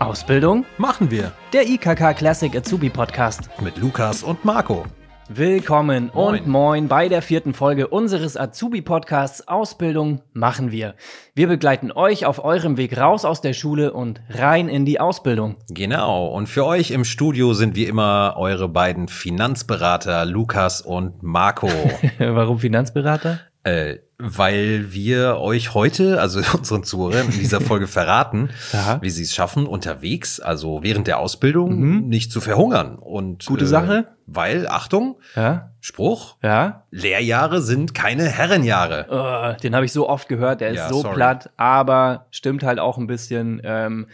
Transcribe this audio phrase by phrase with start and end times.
[0.00, 0.64] Ausbildung?
[0.78, 3.48] Machen wir Der IKK Classic Azubi Podcast.
[3.60, 4.84] mit Lukas und Marco.
[5.28, 6.40] Willkommen Moin.
[6.40, 10.94] und moin bei der vierten Folge unseres Azubi Podcasts Ausbildung machen wir.
[11.34, 15.56] Wir begleiten euch auf eurem Weg raus aus der Schule und rein in die Ausbildung.
[15.70, 16.26] Genau.
[16.26, 21.68] Und für euch im Studio sind wie immer eure beiden Finanzberater Lukas und Marco.
[22.18, 23.40] Warum Finanzberater?
[23.64, 28.50] Äh, weil wir euch heute, also unseren Zuhörern in dieser Folge verraten,
[29.00, 32.08] wie sie es schaffen, unterwegs, also während der Ausbildung, Mhm.
[32.08, 32.96] nicht zu verhungern.
[32.96, 34.08] Und Gute Sache.
[34.26, 35.72] Weil, Achtung, Ja?
[35.80, 36.84] Spruch, Ja?
[36.90, 39.56] Lehrjahre sind keine Herrenjahre.
[39.58, 41.16] Äh, den habe ich so oft gehört, der ist Ja, so sorry.
[41.16, 43.60] platt, aber stimmt halt auch ein bisschen.
[43.64, 44.06] Ähm,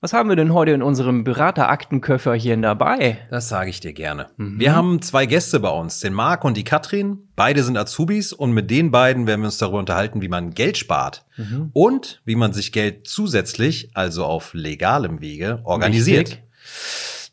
[0.00, 3.18] was haben wir denn heute in unserem Berateraktenköfferchen dabei?
[3.30, 4.26] Das sage ich dir gerne.
[4.36, 4.60] Mhm.
[4.60, 7.18] Wir haben zwei Gäste bei uns, den Marc und die Katrin.
[7.34, 10.78] Beide sind Azubis und mit den beiden werden wir uns darüber unterhalten, wie man Geld
[10.78, 11.70] spart Mhm.
[11.72, 16.28] und wie man sich Geld zusätzlich, also auf legalem Wege, organisiert.
[16.30, 16.42] Wichtig.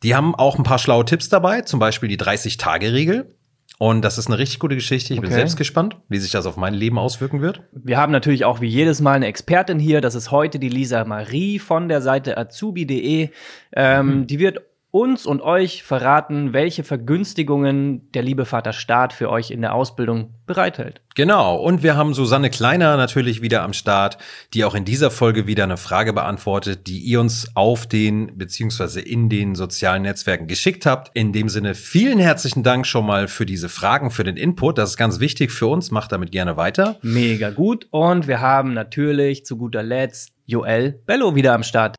[0.03, 3.34] Die haben auch ein paar schlaue Tipps dabei, zum Beispiel die 30-Tage-Regel.
[3.77, 5.13] Und das ist eine richtig gute Geschichte.
[5.13, 5.35] Ich bin Okay.
[5.35, 7.61] selbst gespannt, wie sich das auf mein Leben auswirken wird.
[7.73, 9.99] Wir haben natürlich auch wie jedes Mal eine Expertin hier.
[9.99, 13.29] Das ist heute die Lisa Marie von der Seite azubi.de.
[13.73, 14.61] Ähm, Die wird
[14.95, 20.33] uns und euch verraten, welche Vergünstigungen der liebe Vater Staat für euch in der Ausbildung
[20.45, 21.01] bereithält.
[21.15, 21.57] Genau.
[21.57, 24.17] Und wir haben Susanne Kleiner natürlich wieder am Start,
[24.53, 29.01] die auch in dieser Folge wieder eine Frage beantwortet, die ihr uns auf den beziehungsweise
[29.01, 31.11] in den sozialen Netzwerken geschickt habt.
[31.13, 34.77] In dem Sinne vielen herzlichen Dank schon mal für diese Fragen, für den Input.
[34.77, 35.91] Das ist ganz wichtig für uns.
[35.91, 36.99] Macht damit gerne weiter.
[37.01, 37.85] Mega gut.
[37.91, 41.97] Und wir haben natürlich zu guter Letzt Joel Bello wieder am Start.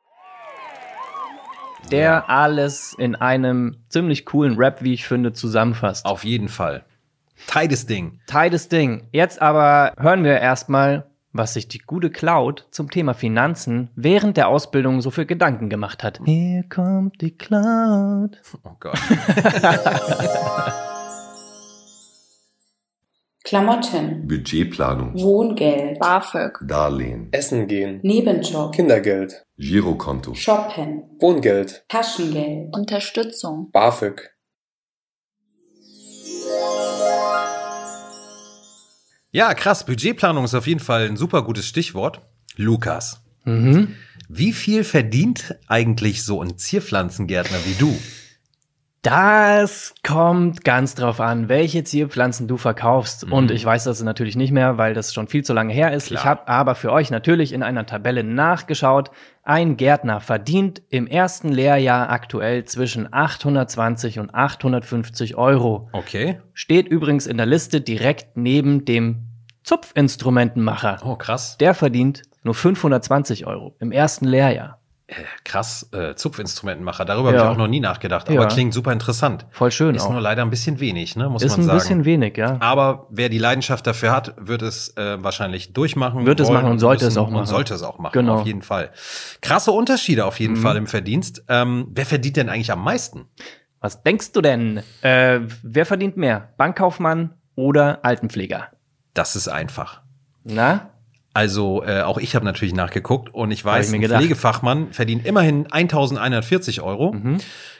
[1.90, 6.04] Der alles in einem ziemlich coolen Rap, wie ich finde, zusammenfasst.
[6.04, 6.84] Auf jeden Fall.
[7.46, 8.18] Tightes Ding.
[8.26, 9.08] Tightes Ding.
[9.12, 14.48] Jetzt aber hören wir erstmal, was sich die gute Cloud zum Thema Finanzen während der
[14.48, 16.20] Ausbildung so für Gedanken gemacht hat.
[16.24, 18.40] Hier kommt die Cloud.
[18.64, 18.98] Oh Gott.
[23.50, 34.30] Klamotten, Budgetplanung, Wohngeld, BAföG, Darlehen, Essen gehen, Nebenjob, Kindergeld, Girokonto, Shoppen, Wohngeld, Taschengeld, Unterstützung, BAföG.
[39.30, 39.86] Ja, krass.
[39.86, 42.22] Budgetplanung ist auf jeden Fall ein super gutes Stichwort.
[42.56, 43.94] Lukas, Mhm.
[44.28, 47.96] wie viel verdient eigentlich so ein Zierpflanzengärtner wie du?
[49.06, 53.24] Das kommt ganz drauf an, welche Zierpflanzen du verkaufst.
[53.24, 53.32] Mhm.
[53.32, 56.08] Und ich weiß das natürlich nicht mehr, weil das schon viel zu lange her ist.
[56.08, 56.20] Klar.
[56.20, 59.12] Ich habe aber für euch natürlich in einer Tabelle nachgeschaut.
[59.44, 65.88] Ein Gärtner verdient im ersten Lehrjahr aktuell zwischen 820 und 850 Euro.
[65.92, 66.40] Okay.
[66.52, 69.28] Steht übrigens in der Liste direkt neben dem
[69.62, 70.98] Zupfinstrumentenmacher.
[71.04, 71.58] Oh, krass.
[71.58, 74.75] Der verdient nur 520 Euro im ersten Lehrjahr.
[75.44, 77.04] Krass, äh, Zupfinstrumentenmacher.
[77.04, 77.38] Darüber Ja.
[77.38, 78.46] habe ich auch noch nie nachgedacht, aber Ja.
[78.48, 79.46] klingt super interessant.
[79.52, 80.10] Voll schön Ist auch.
[80.10, 81.78] nur leider ein bisschen wenig, ne, muss Ist man ein sagen.
[81.78, 82.56] bisschen wenig, ja.
[82.58, 86.26] aber wer die Leidenschaft dafür hat, wird es äh, wahrscheinlich durchmachen.
[86.26, 87.40] Wird es machen und sollte es auch machen.
[87.40, 88.40] Und sollte es auch machen, Genau.
[88.40, 88.90] auf jeden Fall.
[89.42, 90.62] Krasse Unterschiede auf jeden Mhm.
[90.62, 91.44] Fall im Verdienst.
[91.48, 93.26] Ähm, wer verdient denn eigentlich am meisten?
[93.80, 94.82] Was denkst du denn?
[95.02, 96.48] Äh, wer verdient mehr?
[96.56, 98.68] Bankkaufmann oder Altenpfleger?
[99.14, 100.00] Das ist einfach.
[100.42, 100.90] Na?
[101.36, 104.20] Also äh, auch ich habe natürlich nachgeguckt und ich weiß, ich ein.
[104.20, 107.12] Pflegefachmann verdient immerhin 1140 Euro.
[107.12, 107.36] Mhm.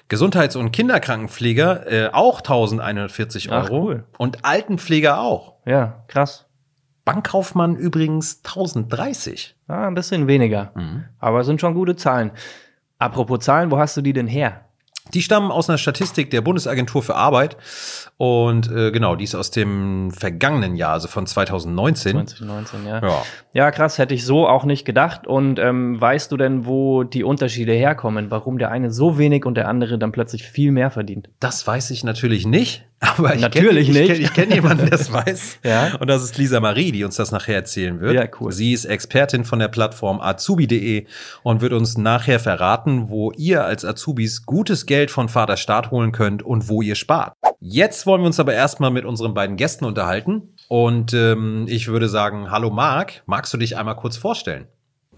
[0.09, 3.85] Gesundheits- und Kinderkrankenpfleger äh, auch 1140 Ach, Euro.
[3.85, 4.05] cool.
[4.19, 5.55] Und Altenpfleger auch.
[5.65, 6.45] Ja, krass.
[7.07, 9.57] Bankkaufmann übrigens 1030.
[9.69, 10.73] Ah, ein bisschen weniger.
[10.75, 11.05] Mhm.
[11.19, 12.33] Aber es sind schon gute Zahlen.
[12.99, 14.66] Apropos Zahlen, wo hast du die denn her?
[15.15, 17.57] Die stammen aus einer Statistik der Bundesagentur für Arbeit.
[18.17, 22.27] Und äh, genau, die ist aus dem vergangenen Jahr, also von 2019.
[22.27, 23.03] 2019, ja.
[23.03, 23.23] Ja.
[23.53, 25.27] Ja, krass, hätte ich so auch nicht gedacht.
[25.27, 28.31] Und ähm, weißt du denn, wo die Unterschiede herkommen?
[28.31, 31.29] Warum der eine so wenig und der andere dann plötzlich viel mehr verdient?
[31.41, 32.85] Das weiß ich natürlich nicht.
[33.19, 34.11] Aber ich Natürlich kenn, ich nicht.
[34.11, 35.59] kenn- Ich kenne jemanden, der es weiß.
[35.65, 35.97] Ja.
[36.01, 38.15] Und das ist Lisa Marie, die uns das nachher erzählen wird.
[38.15, 38.53] Ja, cool.
[38.53, 41.05] Sie ist Expertin von der Plattform azubi.de
[41.43, 46.13] und wird uns nachher verraten, wo ihr als Azubis gutes Geld von Vater Staat holen
[46.13, 47.35] könnt und wo ihr spart.
[47.61, 50.55] Jetzt wollen wir uns aber erstmal mit unseren beiden Gästen unterhalten.
[50.69, 54.67] Und ähm, ich würde sagen, hallo Marc, magst du dich einmal kurz vorstellen?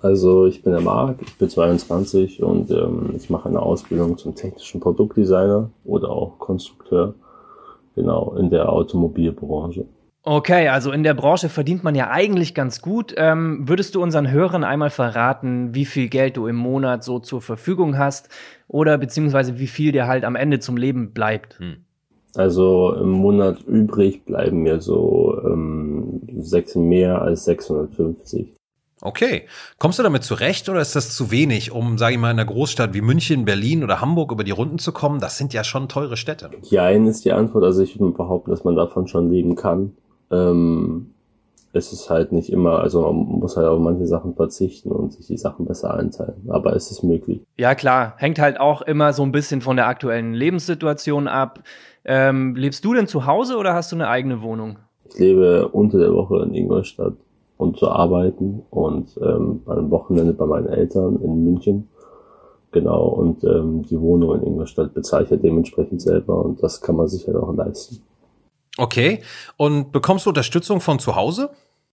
[0.00, 4.34] Also ich bin der Marc, ich bin 22 und ähm, ich mache eine Ausbildung zum
[4.36, 7.14] technischen Produktdesigner oder auch Konstrukteur,
[7.98, 9.84] genau, in der Automobilbranche.
[10.22, 13.14] Okay, also in der Branche verdient man ja eigentlich ganz gut.
[13.16, 17.40] Ähm, würdest du unseren Hörern einmal verraten, wie viel Geld du im Monat so zur
[17.40, 18.28] Verfügung hast
[18.68, 21.58] oder beziehungsweise wie viel dir halt am Ende zum Leben bleibt?
[22.34, 28.54] Also im Monat übrig bleiben mir so ähm, sechs mehr als 650.
[29.00, 29.46] Okay.
[29.78, 32.50] Kommst du damit zurecht oder ist das zu wenig, um, sage ich mal, in einer
[32.50, 35.20] Großstadt wie München, Berlin oder Hamburg über die Runden zu kommen?
[35.20, 36.50] Das sind ja schon teure Städte.
[36.62, 37.64] Jein ist die Antwort.
[37.64, 39.92] Also ich würde behaupten, dass man davon schon leben kann.
[40.32, 41.10] Ähm,
[41.72, 45.26] es ist halt nicht immer, also man muss halt auf manche Sachen verzichten und sich
[45.26, 46.48] die Sachen besser einteilen.
[46.48, 47.40] Aber es ist möglich.
[47.56, 48.14] Ja, klar.
[48.16, 51.60] Hängt halt auch immer so ein bisschen von der aktuellen Lebenssituation ab.
[52.04, 54.78] Ähm, lebst du denn zu Hause oder hast du eine eigene Wohnung?
[55.08, 57.14] Ich lebe unter der Woche in Ingolstadt
[57.58, 61.88] und zu arbeiten und ähm, am Wochenende bei meinen Eltern in München.
[62.70, 66.96] Genau, und ähm, die Wohnung in Ingolstadt bezahle ich ja dementsprechend selber und das kann
[66.96, 68.02] man sich halt auch leisten.
[68.76, 69.20] Okay.
[69.56, 71.50] Und bekommst du Unterstützung von zu Hause?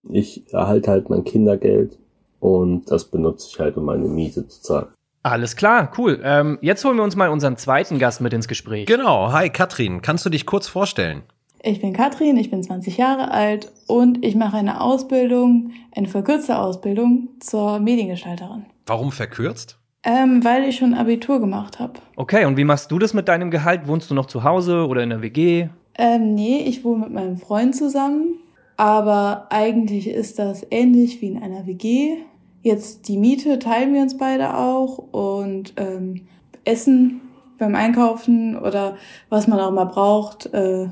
[0.08, 1.98] Ich erhalte halt mein Kindergeld
[2.38, 4.86] und das benutze ich halt, um meine Miete zu zahlen.
[5.24, 6.20] Alles klar, cool.
[6.22, 8.86] Ähm, jetzt holen wir uns mal unseren zweiten Gast mit ins Gespräch.
[8.86, 9.32] Genau.
[9.32, 10.00] Hi, Katrin.
[10.00, 11.24] Kannst du dich kurz vorstellen?
[11.66, 16.60] Ich bin Katrin, ich bin 20 Jahre alt und ich mache eine Ausbildung, eine verkürzte
[16.60, 18.66] Ausbildung zur Mediengestalterin.
[18.86, 19.76] Warum verkürzt?
[20.04, 21.94] Ähm, weil ich schon Abitur gemacht habe.
[22.14, 23.88] Okay, und wie machst du das mit deinem Gehalt?
[23.88, 25.66] Wohnst du noch zu Hause oder in der WG?
[25.98, 28.36] Ähm, nee, ich wohne mit meinem Freund zusammen,
[28.76, 32.18] aber eigentlich ist das ähnlich wie in einer WG.
[32.62, 36.28] Jetzt die Miete teilen wir uns beide auch und ähm,
[36.64, 37.22] Essen
[37.58, 38.96] beim Einkaufen oder
[39.30, 40.90] was man auch mal braucht äh,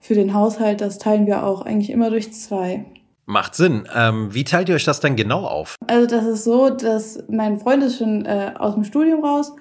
[0.00, 2.84] für den Haushalt, das teilen wir auch eigentlich immer durch zwei.
[3.26, 3.86] Macht Sinn.
[3.94, 5.76] Ähm, wie teilt ihr euch das dann genau auf?
[5.86, 9.52] Also das ist so, dass mein Freund ist schon äh, aus dem Studium raus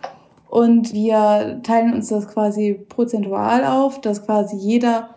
[0.48, 5.10] und wir teilen uns das quasi prozentual auf, dass quasi jeder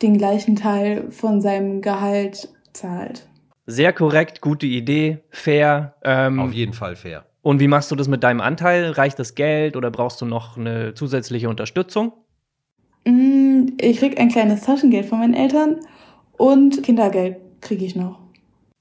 [0.00, 3.26] den gleichen Teil von seinem Gehalt zahlt.
[3.66, 5.94] Sehr korrekt, gute Idee, fair.
[6.02, 7.26] Ähm, Auf jeden Fall fair.
[7.42, 8.92] und wie machst du das mit deinem Anteil?
[8.92, 12.12] Reicht das Geld oder brauchst du noch eine zusätzliche Unterstützung?
[13.04, 15.80] Mm, Ich krieg ein kleines Taschengeld von meinen Eltern
[16.36, 18.18] und Kindergeld kriege ich noch.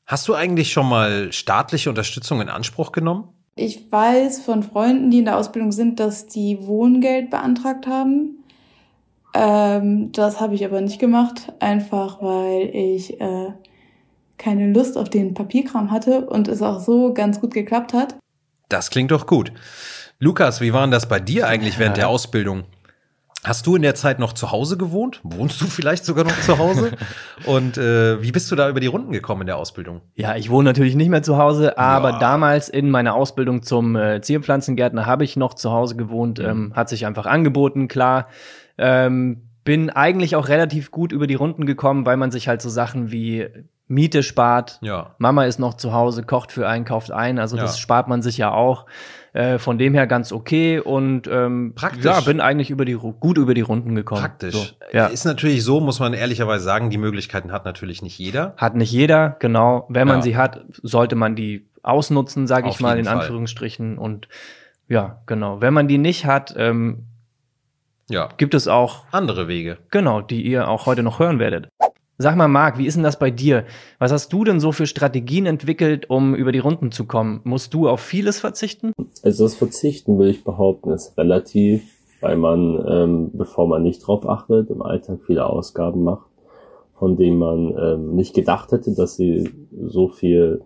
[0.06, 3.30] Hast du eigentlich schon mal staatliche Unterstützung in Anspruch genommen?
[3.56, 8.44] Ich weiß von Freunden, die in der Ausbildung sind, dass die Wohngeld beantragt haben.
[9.34, 13.52] Ähm, das habe ich aber nicht gemacht, einfach weil ich äh,
[14.38, 18.16] keine Lust auf den Papierkram hatte und es auch so ganz gut geklappt hat.
[18.70, 19.52] Das klingt doch gut.
[20.20, 22.64] Lukas, wie war denn das bei dir eigentlich während der Ausbildung?
[23.46, 25.22] Hast du in der Zeit noch zu Hause gewohnt?
[25.24, 26.92] Wohnst du vielleicht sogar noch zu Hause?
[27.46, 30.02] Und äh, wie bist du da über die Runden gekommen in der Ausbildung?
[30.16, 32.20] Ja, ich wohne natürlich nicht mehr zu Hause, aber Ja.
[32.20, 36.40] damals in meiner Ausbildung zum äh, Zierpflanzengärtner habe ich noch zu Hause gewohnt.
[36.40, 38.28] Ähm, hat sich einfach angeboten, klar.
[38.78, 42.70] Ähm, bin eigentlich auch relativ gut über die Runden gekommen, weil man sich halt so
[42.70, 43.48] Sachen wie
[43.88, 44.80] Miete spart.
[44.82, 45.16] Ja.
[45.18, 47.40] Mama ist noch zu Hause, kocht für einen, kauft ein.
[47.40, 47.64] Also Ja.
[47.64, 48.86] das spart man sich ja auch.
[49.34, 52.04] Äh, von dem her ganz okay und ähm, Praktisch.
[52.06, 54.22] ja, bin eigentlich über die gut über die Runden gekommen.
[54.22, 54.56] Praktisch.
[54.56, 55.06] So, ja.
[55.06, 58.56] Ist natürlich so, muss man ehrlicherweise sagen, die Möglichkeiten hat natürlich nicht jeder.
[58.58, 59.86] Hat nicht jeder, genau.
[59.90, 60.22] Wenn man Ja.
[60.24, 63.18] sie hat, sollte man die ausnutzen, sage Auf ich mal in Fall.
[63.18, 63.98] Anführungsstrichen.
[64.00, 64.28] Und
[64.88, 65.62] ja, genau.
[65.62, 67.06] Wenn man die nicht hat, ähm,
[68.10, 68.30] Ja.
[68.38, 69.78] gibt es auch, Andere Wege.
[69.92, 71.70] genau, die ihr auch heute noch hören werdet.
[72.22, 73.64] Sag mal, Marc, wie ist denn das bei dir?
[73.98, 77.40] Was hast du denn so für Strategien entwickelt, um über die Runden zu kommen?
[77.46, 78.92] Musst du auf vieles verzichten?
[79.24, 81.82] Also das Verzichten, würde ich behaupten, ist relativ,
[82.20, 86.28] weil man, ähm, bevor man nicht drauf achtet, im Alltag viele Ausgaben macht,
[86.96, 90.62] von denen man ähm, nicht gedacht hätte, dass sie so viel,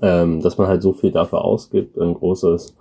[0.00, 1.98] ähm, dass man halt so viel dafür ausgibt.
[1.98, 2.74] Ein großes,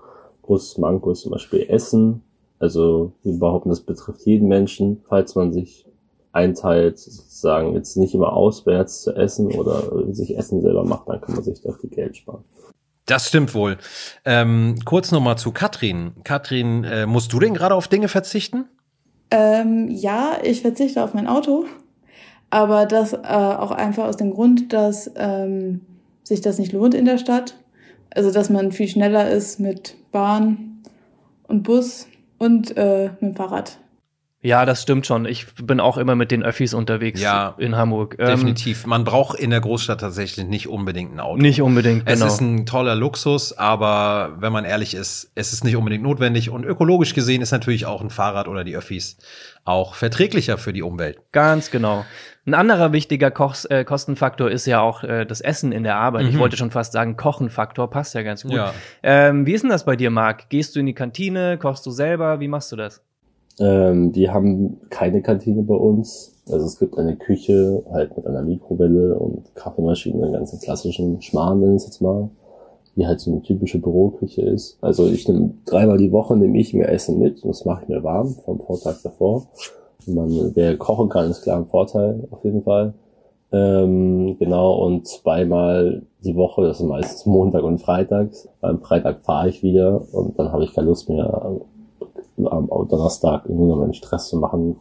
[0.43, 2.23] großes Manko ist zum Beispiel Essen.
[2.57, 5.90] Also wir behaupten, das betrifft jeden Menschen, falls man sich
[6.33, 11.35] einteilt, sozusagen jetzt nicht immer auswärts zu essen oder sich Essen selber macht, dann kann
[11.35, 12.43] man sich da viel Geld sparen.
[13.05, 13.77] Das stimmt wohl.
[14.25, 16.13] Ähm, kurz nochmal zu Katrin.
[16.23, 18.65] Katrin, äh, musst du denn gerade auf Dinge verzichten?
[19.31, 21.65] Ähm, ja, ich verzichte auf mein Auto,
[22.49, 25.81] aber das äh, auch einfach aus dem Grund, dass ähm,
[26.23, 27.55] sich das nicht lohnt in der Stadt.
[28.13, 30.81] Also dass man viel schneller ist mit Bahn
[31.47, 32.07] und Bus
[32.37, 33.77] und äh, mit dem Fahrrad.
[34.43, 35.25] Ja, das stimmt schon.
[35.25, 38.15] Ich bin auch immer mit den Öffis unterwegs Ja, in Hamburg.
[38.17, 38.87] Ähm, Definitiv.
[38.87, 41.39] Man braucht in der Großstadt tatsächlich nicht unbedingt ein Auto.
[41.39, 42.25] Nicht unbedingt, Es genau.
[42.33, 46.49] ist ein toller Luxus, aber wenn man ehrlich ist, es ist nicht unbedingt notwendig.
[46.49, 49.17] Und ökologisch gesehen ist natürlich auch ein Fahrrad oder die Öffis
[49.63, 51.19] auch verträglicher für die Umwelt.
[51.31, 52.03] Ganz genau.
[52.47, 56.25] Ein anderer wichtiger Kochs, äh, Kostenfaktor ist ja auch äh, das Essen in der Arbeit.
[56.25, 56.39] Ich Mhm.
[56.39, 58.53] wollte schon fast sagen, Kochenfaktor passt ja ganz gut.
[58.53, 58.73] Ja.
[59.03, 60.49] Ähm, wie ist denn das bei dir, Marc?
[60.49, 62.39] Gehst du in die Kantine, kochst du selber?
[62.39, 63.03] Wie machst du das?
[63.61, 66.33] Ähm, wir haben keine Kantine bei uns.
[66.49, 71.59] Also es gibt eine Küche halt mit einer Mikrowelle und Kaffeemaschine, einen ganzen klassischen Schmarrn
[71.59, 72.29] nenne ich jetzt mal,
[72.95, 74.77] die halt so eine typische Büroküche ist.
[74.81, 77.89] Also ich nehme dreimal die Woche nehme ich mir Essen mit und das mache ich
[77.89, 79.45] mir warm vom Vortag davor.
[80.07, 82.93] Wenn man wer kochen kann, ist klar ein Vorteil auf jeden Fall.
[83.53, 88.47] Ähm, genau, und zweimal die Woche, das ist meistens Montag und Freitags.
[88.61, 91.59] Am Freitag fahre ich wieder und dann habe ich keine Lust mehr,
[92.47, 94.77] am Donnerstag irgendwie noch meinen Stress zu machen,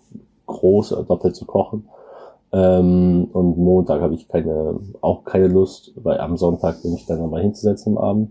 [0.47, 1.89] groß oder doppelt zu kochen.
[2.53, 7.21] Ähm, und Montag habe ich keine, auch keine Lust, weil am Sonntag bin ich dann
[7.21, 8.31] nochmal hinzusetzen am Abend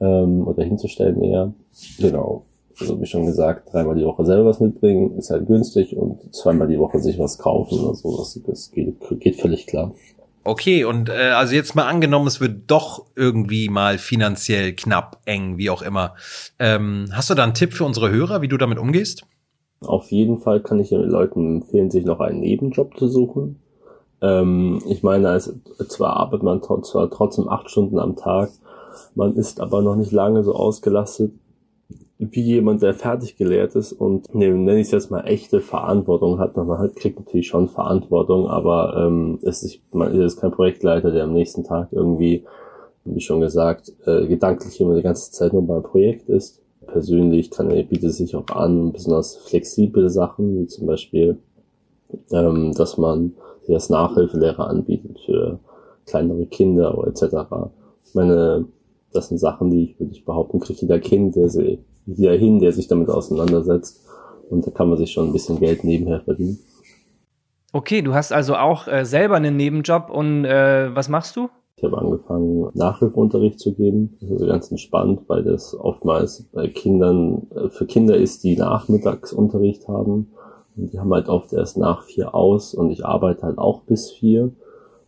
[0.00, 1.52] ähm, oder hinzustellen eher.
[1.98, 2.42] Genau.
[2.78, 6.68] Also wie schon gesagt, dreimal die Woche selber was mitbringen, ist halt günstig und zweimal
[6.68, 9.92] die Woche sich was kaufen oder so, das, das geht, geht völlig klar.
[10.42, 15.58] Okay, und äh, also jetzt mal angenommen, es wird doch irgendwie mal finanziell knapp, eng,
[15.58, 16.14] wie auch immer.
[16.58, 19.24] Ähm, hast du da einen Tipp für unsere Hörer, wie du damit umgehst?
[19.82, 23.60] Auf jeden Fall kann ich den Leuten empfehlen, sich noch einen Nebenjob zu suchen.
[24.22, 25.52] Ähm, ich meine, als,
[25.88, 28.50] zwar arbeitet man zwar trotzdem acht Stunden am Tag,
[29.14, 31.32] man ist aber noch nicht lange so ausgelastet
[32.20, 36.38] wie jemand, der fertig gelehrt ist und ne, nenne ich es jetzt mal echte Verantwortung
[36.38, 36.54] hat.
[36.54, 41.24] Man hat, kriegt natürlich schon Verantwortung, aber ähm, es ist, man ist kein Projektleiter, der
[41.24, 42.44] am nächsten Tag irgendwie,
[43.06, 46.60] wie schon gesagt, äh, gedanklich immer die ganze Zeit nur beim Projekt ist.
[46.86, 51.38] Persönlich kann er bietet sich auch an, besonders flexible Sachen, wie zum Beispiel,
[52.32, 55.58] ähm, dass man sich als Nachhilfelehrer anbietet für
[56.04, 57.46] kleinere Kinder etc.
[58.12, 58.66] Meine,
[59.12, 62.60] das sind Sachen, die ich würde ich behaupten, kriegt jeder Kind, der sie hier hin,
[62.60, 64.00] der sich damit auseinandersetzt.
[64.50, 66.58] Und da kann man sich schon ein bisschen Geld nebenher verdienen.
[67.72, 71.48] Okay, du hast also auch äh, selber einen Nebenjob und äh, was machst du?
[71.76, 74.16] Ich habe angefangen, Nachhilfeunterricht zu geben.
[74.20, 78.56] Das ist also ganz entspannt, weil das oftmals bei Kindern, äh, für Kinder ist, die
[78.56, 80.32] Nachmittagsunterricht haben.
[80.76, 84.10] Und die haben halt oft erst nach vier aus und ich arbeite halt auch bis
[84.10, 84.50] vier.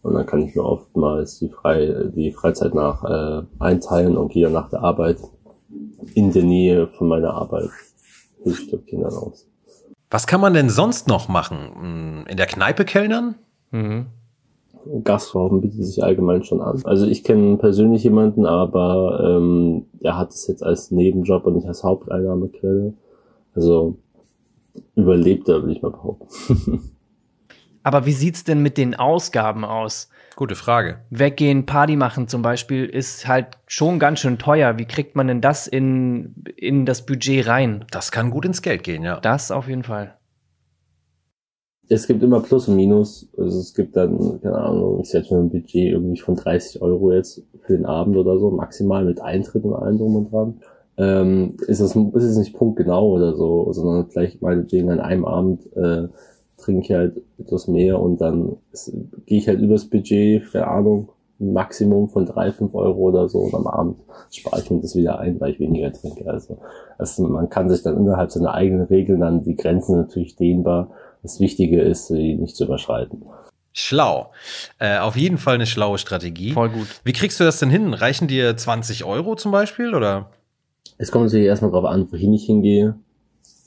[0.03, 4.51] Und dann kann ich mir oftmals die, Frei die Freizeit nach äh, einteilen und gehe
[4.51, 5.19] nach der Arbeit
[6.15, 7.71] in der Nähe von meiner Arbeit
[8.43, 9.47] hilft den Kindern aus.
[10.11, 12.27] Was kann man denn sonst noch machen?
[12.29, 13.37] In der Kneipe kellnern?
[13.71, 14.07] Mhm.
[15.05, 16.83] Gastrauben bietet sich allgemein schon an.
[16.85, 21.69] Also ich kenne persönlich jemanden, aber ähm, der hat es jetzt als Nebenjob und nicht
[21.69, 22.93] als Haupteinnahmequelle.
[23.55, 23.97] Also
[24.95, 26.91] überlebt er, will ich mal behaupten.
[27.83, 30.09] aber wie sieht's denn mit den Ausgaben aus?
[30.37, 30.99] Gute Frage.
[31.11, 34.79] Weggehen, Party machen zum Beispiel ist halt schon ganz schön teuer.
[34.79, 37.85] Wie kriegt man denn das in, in das Budget rein?
[37.91, 39.21] Das kann gut ins Geld gehen, ja.
[39.21, 40.15] Das auf jeden Fall.
[41.89, 43.29] Es gibt immer Plus und Minus.
[43.37, 47.13] Also es gibt dann, keine Ahnung, ich setze mir ein Budget irgendwie von 30 Euro
[47.13, 50.61] jetzt für den Abend oder so, maximal mit Eintritt und allem drum und dran.
[50.97, 55.65] Ähm, ist es ist es nicht punktgenau oder so, sondern vielleicht meinetwegen an einem Abend
[55.75, 56.09] äh,
[56.63, 58.57] trinke ich halt etwas mehr und dann
[59.27, 63.55] gehe ich halt übers Budget, keine Ahnung, Maximum von drei fünf Euro oder so und
[63.55, 63.97] am Abend
[64.31, 66.31] spare ich mir das wieder ein, weil ich weniger trinke.
[66.31, 66.59] Also,
[66.99, 70.91] also man kann sich dann innerhalb seiner eigenen Regeln dann die Grenzen natürlich dehnbar.
[71.23, 73.25] Das Wichtige ist, sie nicht zu überschreiten.
[73.73, 74.31] Schlau.
[74.79, 76.53] Äh, auf jeden Fall eine schlaue Strategie.
[76.53, 76.89] Voll gut.
[77.05, 77.95] Wie kriegst du das denn hin?
[77.95, 80.31] Reichen dir 20 Euro zum Beispiel oder?
[80.99, 82.97] Es kommt natürlich erstmal drauf an, wohin ich hingehe.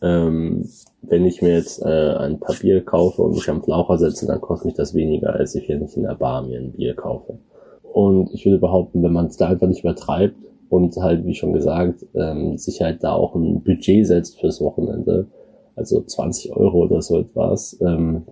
[0.02, 0.70] Ähm,
[1.10, 4.42] wenn ich mir jetzt äh, ein paar Bier kaufe und mich am Flaucher setze, dann
[4.42, 7.38] kostet mich das weniger, als ich, wenn ich in der Bar mir ein Bier kaufe.
[7.84, 10.36] Und ich würde behaupten, wenn man es da einfach nicht übertreibt
[10.70, 15.28] und halt, wie schon gesagt, ähm, sich halt da auch ein Budget setzt fürs Wochenende,
[15.76, 18.24] also 20 Euro oder so etwas, ähm,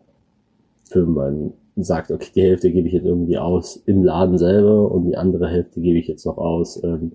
[0.86, 5.06] für man sagt, okay, die Hälfte gebe ich jetzt irgendwie aus im Laden selber und
[5.06, 7.14] die andere Hälfte gebe ich jetzt noch aus ähm,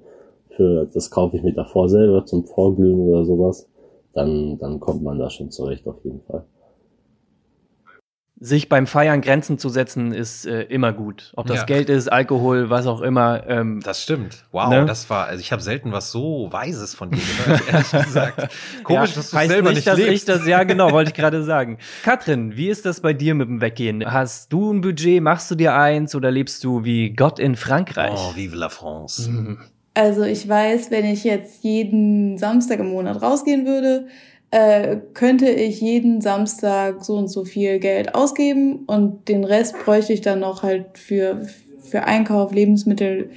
[0.48, 3.68] für, das kaufe ich mir davor selber zum Vorglühen oder sowas
[4.12, 6.44] dann, dann kommt man da schon zurecht auf jeden Fall.
[8.40, 11.32] Sich beim Feiern Grenzen zu setzen, ist äh, immer gut.
[11.34, 11.64] Ob das ja.
[11.64, 13.44] Geld ist, Alkohol, was auch immer.
[13.48, 14.44] Ähm, das stimmt.
[14.52, 14.86] Wow, ne?
[14.86, 18.48] das war, also ich habe selten was so Weises von dir gehört, ehrlich gesagt.
[18.84, 20.14] Komisch, ja, dass du selber nicht, nicht dass lebst.
[20.14, 21.78] Ich das, ja, genau, wollte ich gerade sagen.
[22.04, 24.08] Katrin, wie ist das bei dir mit dem Weggehen?
[24.08, 28.14] Hast du ein Budget, machst du dir eins oder lebst du wie Gott in Frankreich?
[28.14, 29.28] Oh, vive la France.
[29.28, 29.58] Mhm.
[29.98, 34.06] Also ich weiß, wenn ich jetzt jeden Samstag im Monat rausgehen würde,
[34.52, 40.12] äh, könnte ich jeden Samstag so und so viel Geld ausgeben und den Rest bräuchte
[40.12, 41.48] ich dann noch halt für,
[41.80, 43.30] für Einkauf, Lebensmittel,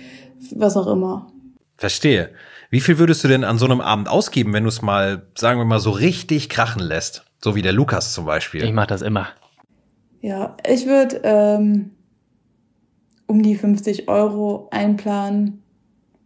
[0.51, 1.31] was auch immer.
[1.77, 2.29] Verstehe.
[2.69, 5.59] Wie viel würdest du denn an so einem Abend ausgeben, wenn du es mal, sagen
[5.59, 7.25] wir mal, so richtig krachen lässt?
[7.43, 8.63] So wie der Lukas zum Beispiel.
[8.63, 9.29] Ich mach das immer.
[10.21, 11.89] Ja, ich würde ähm,
[13.25, 15.63] um die 50 Euro einplanen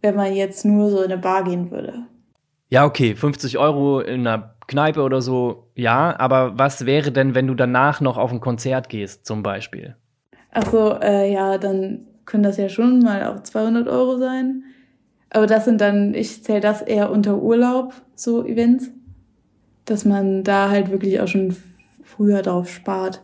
[0.06, 2.04] wenn man jetzt nur so in eine Bar gehen würde.
[2.68, 7.46] Ja, okay, 50 Euro in einer Kneipe oder so, ja, aber was wäre denn, wenn
[7.48, 9.96] du danach noch auf ein Konzert gehst, zum Beispiel?
[10.52, 14.64] Ach so, äh, ja, dann können das ja schon mal auch 200 Euro sein.
[15.30, 18.90] Aber das sind dann, ich zähle das eher unter Urlaub, so Events,
[19.84, 21.56] dass man da halt wirklich auch schon
[22.04, 23.22] früher drauf spart.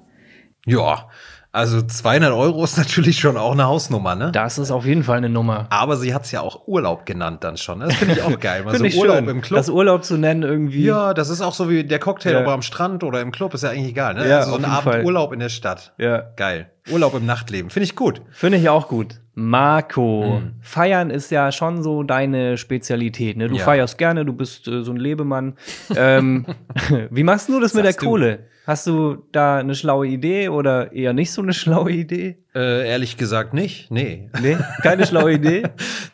[0.67, 1.09] Ja,
[1.55, 4.33] Also 200 Euro ist natürlich schon auch eine Hausnummer, ne?
[4.33, 5.67] Das ist auf jeden Fall eine Nummer.
[5.69, 7.81] Aber sie hat es ja auch Urlaub genannt dann schon.
[7.81, 7.89] ne?
[7.89, 8.65] Das finde ich auch geil.
[8.65, 9.29] Mal Finde so ich Urlaub schön.
[9.29, 9.59] im Club.
[9.59, 10.83] Das Urlaub zu nennen irgendwie.
[10.85, 12.41] ja, das ist auch so wie der Cocktail, Ja.
[12.41, 14.15] ob er am Strand oder im Club, ist ja eigentlich egal.
[14.15, 14.27] Ne?
[14.27, 15.05] Ja, also so ein Abend Fall.
[15.05, 15.93] Urlaub in der Stadt.
[15.99, 16.23] ja.
[16.37, 16.71] Geil.
[16.91, 17.71] Urlaub im Nachtleben.
[17.71, 18.23] Finde ich gut.
[18.31, 19.21] Finde ich auch gut.
[19.35, 20.53] Marco, Mhm.
[20.61, 23.37] feiern ist ja schon so deine Spezialität.
[23.37, 23.49] Ne?
[23.49, 23.65] Du Ja.
[23.65, 25.55] feierst gerne, du bist äh, so ein Lebemann.
[25.97, 26.45] ähm,
[27.11, 28.11] wie machst du das mit der Sagst du.
[28.11, 28.47] Kohle?
[28.67, 32.42] Hast du da eine schlaue Idee oder eher nicht so eine schlaue Idee?
[32.55, 33.91] Äh, ehrlich gesagt nicht.
[33.91, 34.29] Nee.
[34.43, 35.63] Nee, keine schlaue Idee.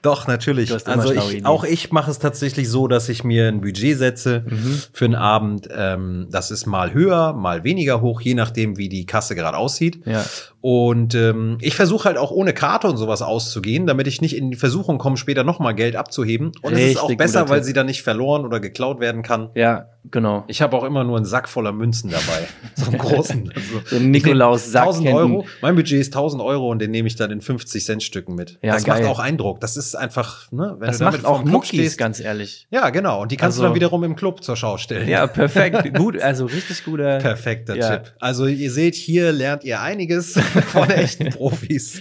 [0.03, 0.69] Doch, natürlich.
[0.69, 3.61] Du hast immer Also ich, auch ich mache es tatsächlich so, dass ich mir ein
[3.61, 4.81] Budget setze Mhm.
[4.93, 5.69] für einen Abend.
[5.77, 10.01] Ähm, das ist mal höher, mal weniger hoch, je nachdem, wie die Kasse gerade aussieht.
[10.07, 10.25] Ja.
[10.61, 14.51] Und ähm, ich versuche halt auch ohne Karte und sowas auszugehen, damit ich nicht in
[14.51, 16.53] die Versuchung komme, später nochmal Geld abzuheben.
[16.63, 19.51] Und es ist Richtig auch besser, weil sie dann nicht verloren oder geklaut werden kann.
[19.55, 20.45] Ja, genau.
[20.49, 22.47] Ich habe auch immer nur einen Sack voller Münzen dabei.
[22.75, 23.53] So einen großen.
[23.55, 25.19] Also, So ein Nikolaus-Sack 1000 hinten.
[25.21, 25.47] Euro.
[25.63, 28.59] Mein Budget ist 1000 Euro und den nehme ich dann in 50 Cent Stücken mit.
[28.63, 29.01] Ja, das geil.
[29.03, 29.61] macht auch Eindruck.
[29.61, 31.99] Das ist einfach, ne, wenn Das du damit macht auch Muckis, stehst.
[31.99, 32.67] ganz ehrlich.
[32.71, 33.21] Ja, genau.
[33.23, 35.09] Und die kannst Also- du dann wiederum im Club zur Schau stellen.
[35.09, 35.95] Ja, perfekt.
[35.99, 37.19] Gut, also richtig guter.
[37.19, 37.97] Perfekter Ja.
[37.97, 38.15] Tipp.
[38.21, 40.35] Also ihr seht, hier lernt ihr einiges
[40.69, 42.01] von echten Profis.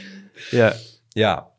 [0.52, 0.74] Ja.
[1.16, 1.52] Ja.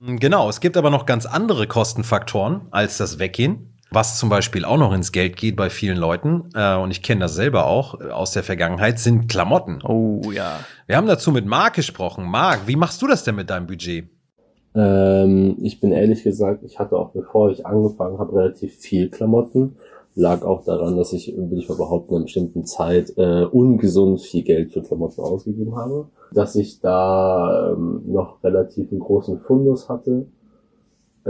[0.00, 3.69] Genau, es gibt aber noch ganz andere Kostenfaktoren als das Weggehen.
[3.92, 7.22] Was zum Beispiel auch noch ins Geld geht bei vielen Leuten, äh, und ich kenne
[7.22, 9.82] das selber auch äh, aus der Vergangenheit, sind Klamotten.
[9.84, 10.60] Oh ja.
[10.86, 12.24] Wir haben dazu mit Marc gesprochen.
[12.24, 14.08] Marc, wie machst du das denn mit deinem Budget?
[14.76, 19.76] Ähm, ich bin ehrlich gesagt, ich hatte auch bevor ich angefangen habe relativ viel Klamotten.
[20.14, 24.20] Lag auch daran, dass ich, will ich mal behaupten, in einer bestimmten Zeit äh, ungesund
[24.20, 26.08] viel Geld für Klamotten ausgegeben habe.
[26.32, 30.26] Dass ich da ähm, noch relativ einen großen Fundus hatte.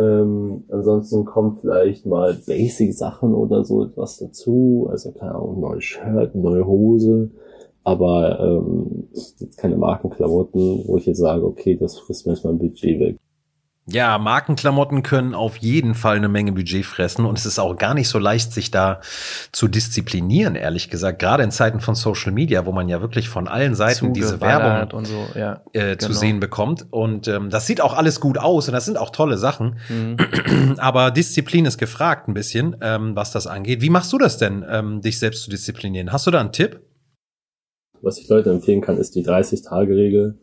[0.01, 4.89] Ähm, ansonsten kommen vielleicht mal Basic-Sachen oder so etwas dazu.
[4.91, 7.31] Also keine Ahnung, neues Shirt, neue Hose.
[7.85, 12.59] Aber ähm, jetzt keine Markenklamotten, wo ich jetzt sage, okay, das frisst mir jetzt mein
[12.59, 13.17] Budget weg.
[13.87, 17.95] Ja, Markenklamotten können auf jeden Fall eine Menge Budget fressen und es ist auch gar
[17.95, 19.01] nicht so leicht, sich da
[19.53, 21.19] zu disziplinieren, ehrlich gesagt.
[21.19, 24.97] Gerade in Zeiten von Social Media, wo man ja wirklich von allen Seiten diese Werbung
[24.97, 25.63] und so, ja.
[25.73, 26.21] äh, zu genau.
[26.21, 26.87] sehen bekommt.
[26.91, 29.79] Und ähm, das sieht auch alles gut aus und das sind auch tolle Sachen.
[29.89, 30.17] Mhm.
[30.79, 33.81] Aber Disziplin ist gefragt ein bisschen, ähm, was das angeht.
[33.81, 36.13] Wie machst du das denn, ähm, dich selbst zu disziplinieren?
[36.13, 36.81] Hast du da einen Tipp?
[38.03, 40.39] Was ich Leute empfehlen kann, ist die 30-Tage-Regel.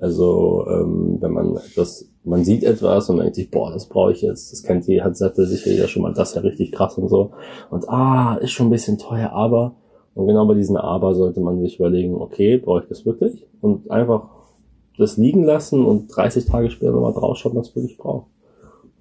[0.00, 4.22] Also ähm, wenn man etwas, man sieht etwas und denkt sich, boah, das brauche ich
[4.22, 4.52] jetzt.
[4.52, 7.30] Das kennt ihr, hat hatte sicher ja schon mal, das ja richtig krass und so.
[7.70, 9.74] Und ah, ist schon ein bisschen teuer, aber
[10.14, 13.46] und genau bei diesen Aber sollte man sich überlegen, okay, brauche ich das wirklich?
[13.60, 14.28] Und einfach
[14.98, 18.26] das liegen lassen und 30 Tage später nochmal draufschauen, was wirklich braucht.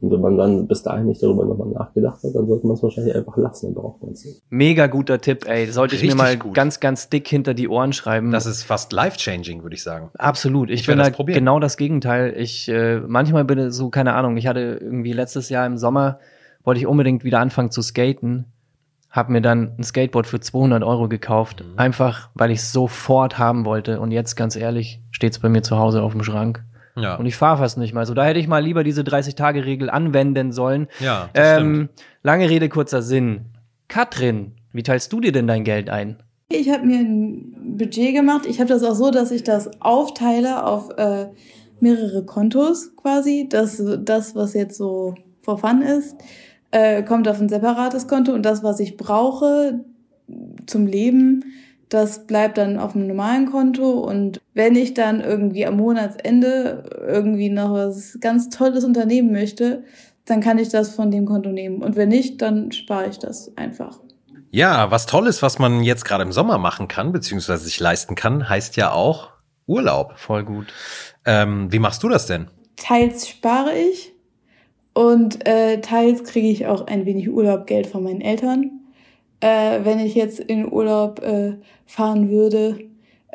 [0.01, 2.83] Und wenn man dann bis dahin nicht darüber nochmal nachgedacht hat, dann sollte man es
[2.83, 4.41] wahrscheinlich einfach lassen, dann braucht man es nicht.
[4.49, 5.67] Mega guter Tipp, ey.
[5.67, 6.53] Sollte ich mir Richtig mal gut.
[6.53, 8.31] ganz, ganz dick hinter die Ohren schreiben.
[8.31, 10.09] Das ist fast life-changing, würde ich sagen.
[10.17, 10.69] Absolut.
[10.69, 11.39] Ich, Ich bin da das probieren.
[11.39, 12.33] genau das Gegenteil.
[12.38, 14.38] Ich äh, manchmal bin ich so keine Ahnung.
[14.38, 16.19] Ich hatte irgendwie letztes Jahr im Sommer
[16.63, 18.45] wollte ich unbedingt wieder anfangen zu skaten.
[19.09, 21.79] Hab mir dann ein Skateboard für 200 Euro gekauft, Mhm.
[21.79, 23.99] einfach weil ich es sofort haben wollte.
[23.99, 26.63] Und jetzt ganz ehrlich steht's bei mir zu Hause auf dem Schrank
[27.01, 28.05] Ja, und ich fahre fast nicht mal.
[28.05, 30.88] So da hätte ich mal lieber diese 30-Tage-Regel anwenden sollen.
[30.99, 31.77] ja das stimmt.
[31.77, 31.89] Ähm,
[32.23, 33.45] lange Rede kurzer Sinn.
[33.88, 36.17] Katrin, wie teilst du dir denn dein Geld ein?
[36.49, 38.45] Ich habe mir ein Budget gemacht.
[38.47, 41.27] Ich habe das auch so, dass ich das aufteile auf äh,
[41.79, 43.47] mehrere Kontos quasi.
[43.49, 46.15] Das, das, was jetzt so for fun ist,
[46.71, 49.85] äh, kommt auf ein separates Konto und das, was ich brauche
[50.65, 51.43] zum Leben,
[51.89, 57.49] das bleibt dann auf einem normalen Konto und wenn ich dann irgendwie am Monatsende irgendwie
[57.49, 59.84] noch was ganz Tolles unternehmen möchte,
[60.25, 63.56] dann kann ich das von dem Konto nehmen und wenn nicht, dann spare ich das
[63.58, 63.99] einfach.
[64.52, 68.15] Ja, was toll ist, was man jetzt gerade im Sommer machen kann, beziehungsweise sich leisten
[68.15, 69.30] kann, heißt ja auch
[69.67, 70.13] Urlaub.
[70.17, 70.67] Voll gut.
[71.25, 72.47] Ähm, wie machst du das denn?
[72.80, 74.13] teils spare ich
[74.93, 78.78] und äh, teils kriege ich auch ein wenig Urlaubgeld von meinen Eltern.
[79.41, 81.54] Äh, wenn ich jetzt in Urlaub äh,
[81.86, 82.80] fahren würde,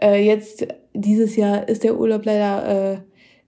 [0.00, 2.98] äh, jetzt dieses Jahr ist der Urlaub leider äh,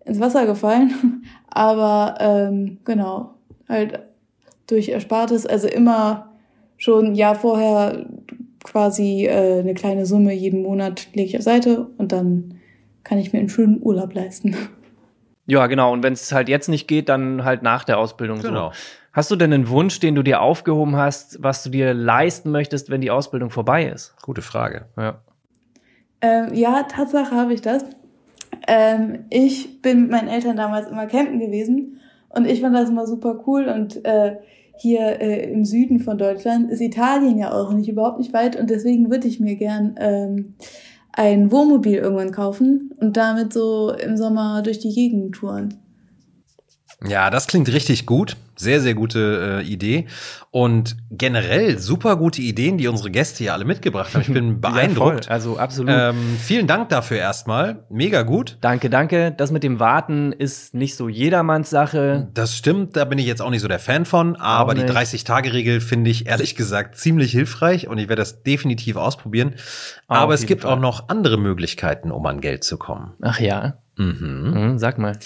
[0.08, 3.34] ins Wasser gefallen, aber ähm, genau,
[3.68, 4.00] halt
[4.66, 6.32] durch Erspartes, also immer
[6.76, 8.06] schon ein Jahr vorher
[8.64, 12.60] quasi äh, eine kleine Summe jeden Monat lege ich auf Seite und dann
[13.04, 14.56] kann ich mir einen schönen Urlaub leisten.
[15.48, 15.92] Ja, genau.
[15.92, 18.40] Und wenn es halt jetzt nicht geht, dann halt nach der Ausbildung.
[18.40, 18.70] Genau.
[18.70, 18.76] So.
[19.16, 22.90] Hast du denn einen Wunsch, den du dir aufgehoben hast, was du dir leisten möchtest,
[22.90, 24.14] wenn die Ausbildung vorbei ist?
[24.20, 24.88] Gute Frage.
[24.98, 25.22] Ja.
[26.20, 27.86] Ähm, ja, Tatsache habe ich das.
[28.68, 31.98] Ähm, ich bin mit meinen Eltern damals immer campen gewesen
[32.28, 34.36] und ich fand das immer super cool und äh,
[34.76, 38.68] hier äh, im Süden von Deutschland ist Italien ja auch nicht überhaupt nicht weit und
[38.68, 40.56] deswegen würde ich mir gern ähm,
[41.12, 45.85] ein Wohnmobil irgendwann kaufen und damit so im Sommer durch die Gegend touren.
[47.04, 48.36] Ja, das klingt richtig gut.
[48.58, 50.06] Sehr, sehr gute äh, Idee.
[50.50, 54.22] Und generell super gute Ideen, die unsere Gäste hier alle mitgebracht haben.
[54.22, 55.26] Ich bin beeindruckt.
[55.26, 55.90] Ja, also absolut.
[55.94, 57.84] Ähm, vielen Dank dafür erstmal.
[57.90, 58.56] Mega gut.
[58.62, 59.30] Danke, danke.
[59.36, 62.28] Das mit dem Warten ist nicht so jedermanns Sache.
[62.32, 65.82] Das stimmt, da bin ich jetzt auch nicht so der Fan von, aber die 30-Tage-Regel
[65.82, 69.56] finde ich ehrlich gesagt ziemlich hilfreich und ich werde das definitiv ausprobieren.
[70.08, 70.72] aber es gibt Fall.
[70.72, 73.12] auch noch andere Möglichkeiten, um an Geld zu kommen.
[73.20, 73.74] Ach ja.
[73.96, 74.52] Mhm.
[74.54, 75.18] Mhm, sag mal.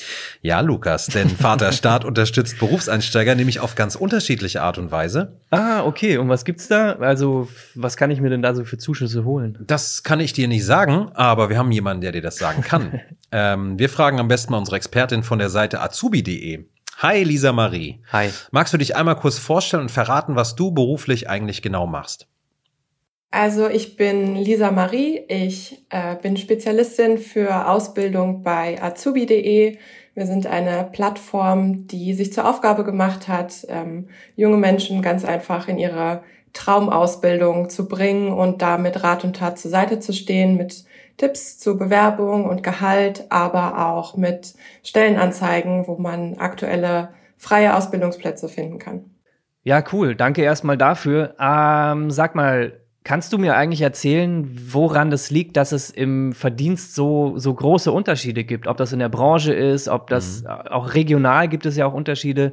[0.42, 5.40] Ja, Lukas, denn Vaterstaat unterstützt Berufseinsteiger nämlich auf ganz unterschiedliche Art und Weise.
[5.50, 6.18] Ah, okay.
[6.18, 6.92] Und was gibt's da?
[6.92, 9.58] Also, was kann ich mir denn da so für Zuschüsse holen?
[9.66, 13.00] Das kann ich dir nicht sagen, aber wir haben jemanden, der dir das sagen kann.
[13.32, 16.66] ähm, wir fragen am besten mal unsere Expertin von der Seite azubi.de.
[16.98, 18.02] Hi, Lisa Marie.
[18.12, 18.30] Hi.
[18.50, 22.28] Magst du dich einmal kurz vorstellen und verraten, was du beruflich eigentlich genau machst?
[23.30, 29.78] Also ich bin Lisa Marie, ich äh, bin Spezialistin für Ausbildung bei azubi.de.
[30.14, 35.68] Wir sind eine Plattform, die sich zur Aufgabe gemacht hat, ähm, junge Menschen ganz einfach
[35.68, 40.56] in ihre Traumausbildung zu bringen und da mit Rat und Tat zur Seite zu stehen,
[40.56, 40.84] mit
[41.16, 48.80] Tipps zu Bewerbung und Gehalt, aber auch mit Stellenanzeigen, wo man aktuelle freie Ausbildungsplätze finden
[48.80, 49.04] kann.
[49.62, 50.16] Ja, cool.
[50.16, 51.36] Danke erstmal dafür.
[51.38, 56.94] Ähm, sag mal, Kannst du mir eigentlich erzählen, woran das liegt, dass es im Verdienst
[56.94, 58.68] so, so große Unterschiede gibt?
[58.68, 60.48] Ob das in der Branche ist, ob das mhm.
[60.48, 62.52] auch regional gibt es ja auch Unterschiede.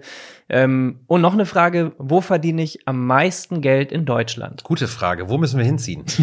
[0.49, 4.63] Ähm, und noch eine Frage, wo verdiene ich am meisten Geld in Deutschland?
[4.63, 6.05] Gute Frage, wo müssen wir hinziehen?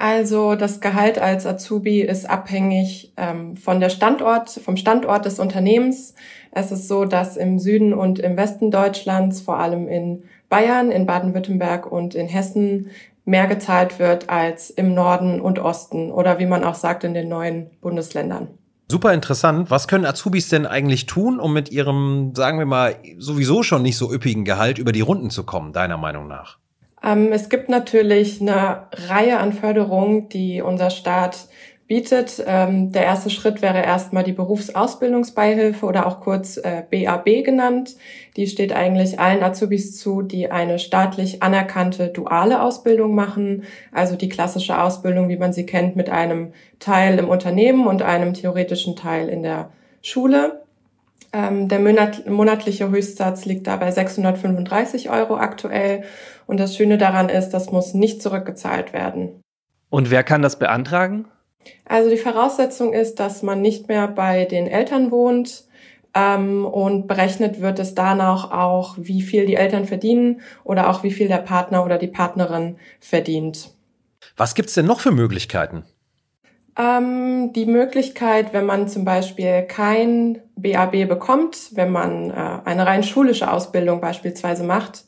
[0.00, 6.14] Also das Gehalt als Azubi ist abhängig ähm, von der Standort, vom Standort des Unternehmens.
[6.52, 11.06] Es ist so, dass im Süden und im Westen Deutschlands, vor allem in Bayern, in
[11.06, 12.90] Baden-Württemberg und in Hessen
[13.24, 17.28] mehr gezahlt wird als im Norden und Osten oder wie man auch sagt in den
[17.28, 18.48] neuen Bundesländern.
[18.90, 19.70] Super interessant.
[19.70, 23.98] Was können Azubis denn eigentlich tun, um mit ihrem, sagen wir mal, sowieso schon nicht
[23.98, 26.56] so üppigen Gehalt über die Runden zu kommen, deiner Meinung nach?
[27.02, 31.48] Ähm, es gibt natürlich eine Reihe an Förderungen, die unser Staat
[31.88, 32.44] bietet.
[32.46, 37.96] Ähm, der erste Schritt wäre erstmal die Berufsausbildungsbeihilfe oder auch kurz äh, BAB genannt.
[38.36, 44.28] Die steht eigentlich allen Azubis zu, die eine staatlich anerkannte duale Ausbildung machen, also die
[44.28, 49.28] klassische Ausbildung, wie man sie kennt, mit einem Teil im Unternehmen und einem theoretischen Teil
[49.28, 49.70] in der
[50.02, 50.62] Schule.
[51.32, 56.04] Ähm, der monatliche Höchstsatz liegt da bei 635 Euro aktuell.
[56.46, 59.40] Und das Schöne daran ist, das muss nicht zurückgezahlt werden.
[59.90, 61.26] Und wer kann das beantragen?
[61.84, 65.64] Also die Voraussetzung ist, dass man nicht mehr bei den Eltern wohnt
[66.14, 71.10] ähm, und berechnet wird es danach auch, wie viel die Eltern verdienen oder auch wie
[71.10, 73.70] viel der Partner oder die Partnerin verdient.
[74.36, 75.84] Was gibt's denn noch für Möglichkeiten?
[76.78, 83.02] Ähm, die Möglichkeit, wenn man zum Beispiel kein BAB bekommt, wenn man äh, eine rein
[83.02, 85.04] schulische Ausbildung beispielsweise macht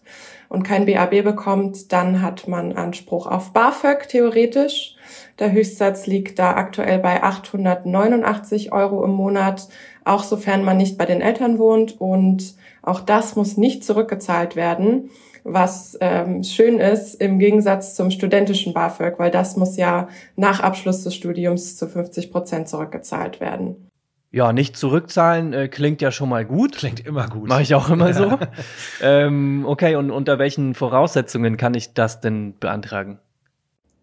[0.51, 4.97] und kein BAB bekommt, dann hat man Anspruch auf BAföG theoretisch.
[5.39, 9.69] Der Höchstsatz liegt da aktuell bei 889 Euro im Monat,
[10.05, 12.01] auch sofern man nicht bei den Eltern wohnt.
[12.01, 15.11] Und auch das muss nicht zurückgezahlt werden,
[15.45, 21.05] was ähm, schön ist im Gegensatz zum studentischen BAföG, weil das muss ja nach Abschluss
[21.05, 23.90] des Studiums zu 50 Prozent zurückgezahlt werden.
[24.33, 26.77] Ja, nicht zurückzahlen äh, klingt ja schon mal gut.
[26.77, 27.49] Klingt immer gut.
[27.49, 28.39] Mache ich auch immer so.
[29.03, 33.19] ähm, okay, und unter welchen Voraussetzungen kann ich das denn beantragen?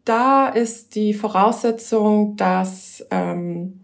[0.08, 3.82] da ist die Voraussetzung, dass ähm,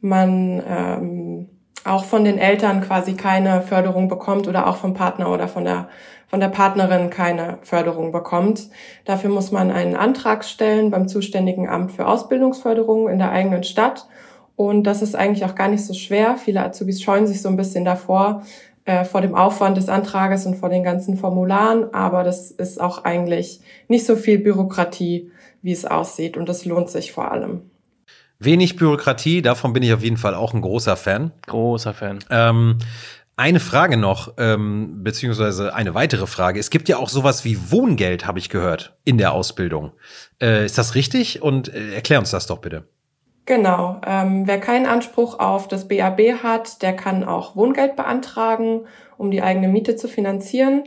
[0.00, 1.48] man ähm,
[1.84, 5.88] auch von den Eltern quasi keine Förderung bekommt oder auch vom Partner oder von der
[6.26, 8.68] von der Partnerin keine Förderung bekommt.
[9.04, 14.08] Dafür muss man einen Antrag stellen beim zuständigen Amt für Ausbildungsförderung in der eigenen Stadt.
[14.56, 16.36] Und das ist eigentlich auch gar nicht so schwer.
[16.36, 18.42] Viele Azubis scheuen sich so ein bisschen davor,
[18.84, 21.92] äh, vor dem Aufwand des Antrages und vor den ganzen Formularen.
[21.92, 25.30] Aber das ist auch eigentlich nicht so viel Bürokratie,
[25.62, 26.36] wie es aussieht.
[26.36, 27.62] Und das lohnt sich vor allem.
[28.38, 31.32] Wenig Bürokratie, davon bin ich auf jeden Fall auch ein großer Fan.
[31.46, 32.18] Großer Fan.
[32.30, 32.78] Ähm,
[33.36, 36.60] eine Frage noch, ähm, beziehungsweise eine weitere Frage.
[36.60, 39.92] Es gibt ja auch sowas wie Wohngeld, habe ich gehört, in der Ausbildung.
[40.40, 41.42] Äh, ist das richtig?
[41.42, 42.86] Und äh, erklär uns das doch bitte.
[43.46, 44.00] Genau.
[44.06, 48.82] Ähm, wer keinen Anspruch auf das BAB hat, der kann auch Wohngeld beantragen,
[49.18, 50.84] um die eigene Miete zu finanzieren.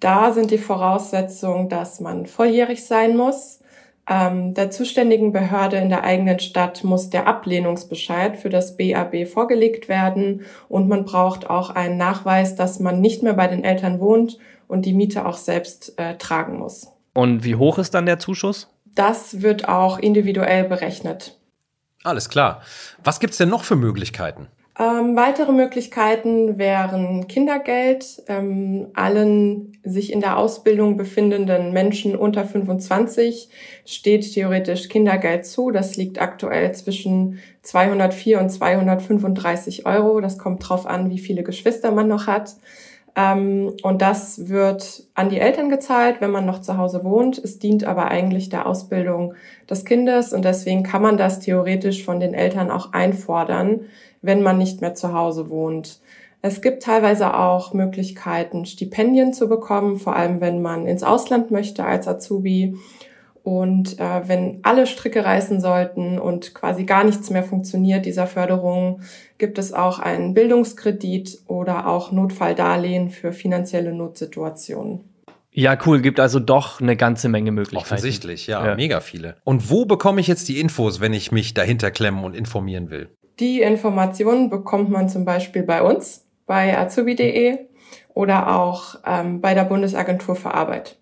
[0.00, 3.60] Da sind die Voraussetzungen, dass man volljährig sein muss,
[4.08, 9.88] ähm, der zuständigen Behörde in der eigenen Stadt muss der Ablehnungsbescheid für das BAB vorgelegt
[9.88, 14.38] werden und man braucht auch einen Nachweis, dass man nicht mehr bei den Eltern wohnt
[14.66, 16.88] und die Miete auch selbst äh, tragen muss.
[17.12, 18.70] Und wie hoch ist dann der Zuschuss?
[18.98, 21.37] das wird auch individuell berechnet.
[22.04, 22.62] Alles klar.
[23.02, 24.48] Was gibt's denn noch für Möglichkeiten?
[24.80, 28.22] Ähm, weitere Möglichkeiten wären Kindergeld.
[28.28, 33.48] Ähm, allen sich in der Ausbildung befindenden Menschen unter 25
[33.84, 35.72] steht theoretisch Kindergeld zu.
[35.72, 40.20] Das liegt aktuell zwischen 204 und 235 Euro.
[40.20, 42.54] Das kommt drauf an, wie viele Geschwister man noch hat.
[43.18, 47.36] Ähm, und das wird an die Eltern gezahlt, wenn man noch zu Hause wohnt.
[47.36, 49.34] Es dient aber eigentlich der Ausbildung
[49.68, 53.80] des Kindes und deswegen kann man das theoretisch von den Eltern auch einfordern
[54.22, 56.00] wenn man nicht mehr zu Hause wohnt.
[56.40, 61.84] Es gibt teilweise auch Möglichkeiten, Stipendien zu bekommen, vor allem wenn man ins Ausland möchte
[61.84, 62.76] als Azubi.
[63.48, 69.00] Und äh, wenn alle Stricke reißen sollten und quasi gar nichts mehr funktioniert dieser Förderung,
[69.38, 75.00] gibt es auch einen Bildungskredit oder auch Notfalldarlehen für finanzielle Notsituationen.
[75.50, 76.02] Ja, cool.
[76.02, 77.94] Gibt also doch eine ganze Menge Möglichkeiten.
[77.94, 79.36] Offensichtlich, ja, ja, mega viele.
[79.44, 83.08] Und wo bekomme ich jetzt die Infos, wenn ich mich dahinter klemmen und informieren will?
[83.40, 87.60] Die Informationen bekommt man zum Beispiel bei uns, bei azubi.de
[88.12, 90.98] oder auch ähm, bei der Bundesagentur für Arbeit.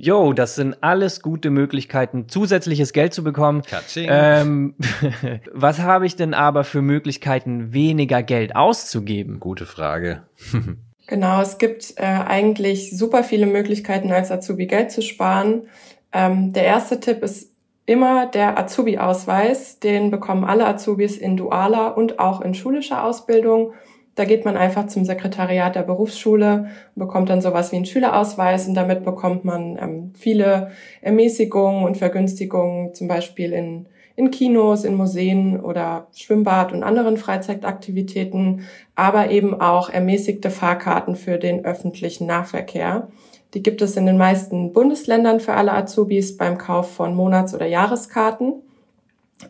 [0.00, 3.62] Jo, das sind alles gute Möglichkeiten, zusätzliches Geld zu bekommen.
[3.96, 4.76] Ähm,
[5.52, 9.40] was habe ich denn aber für Möglichkeiten, weniger Geld auszugeben?
[9.40, 10.22] Gute Frage.
[11.08, 15.62] genau, es gibt äh, eigentlich super viele Möglichkeiten, als Azubi Geld zu sparen.
[16.12, 17.50] Ähm, der erste Tipp ist
[17.84, 19.80] immer der Azubi-Ausweis.
[19.80, 23.72] Den bekommen alle Azubis in dualer und auch in schulischer Ausbildung.
[24.18, 28.74] Da geht man einfach zum Sekretariat der Berufsschule, bekommt dann sowas wie einen Schülerausweis und
[28.74, 35.60] damit bekommt man ähm, viele Ermäßigungen und Vergünstigungen, zum Beispiel in, in Kinos, in Museen
[35.60, 38.62] oder Schwimmbad und anderen Freizeitaktivitäten,
[38.96, 43.06] aber eben auch ermäßigte Fahrkarten für den öffentlichen Nahverkehr.
[43.54, 47.66] Die gibt es in den meisten Bundesländern für alle Azubis beim Kauf von Monats- oder
[47.66, 48.54] Jahreskarten.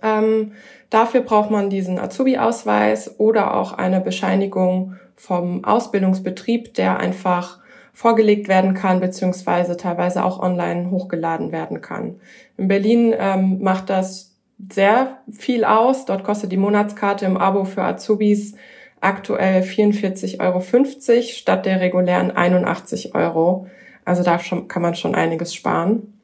[0.02, 0.52] Ähm,
[0.90, 7.58] dafür braucht man diesen Azubi-Ausweis oder auch eine Bescheinigung vom Ausbildungsbetrieb, der einfach
[7.92, 12.20] vorgelegt werden kann, beziehungsweise teilweise auch online hochgeladen werden kann.
[12.56, 14.36] In Berlin ähm, macht das
[14.72, 16.04] sehr viel aus.
[16.04, 18.54] Dort kostet die Monatskarte im Abo für Azubis
[19.00, 23.66] aktuell 44,50 Euro statt der regulären 81 Euro.
[24.04, 26.17] Also da schon, kann man schon einiges sparen.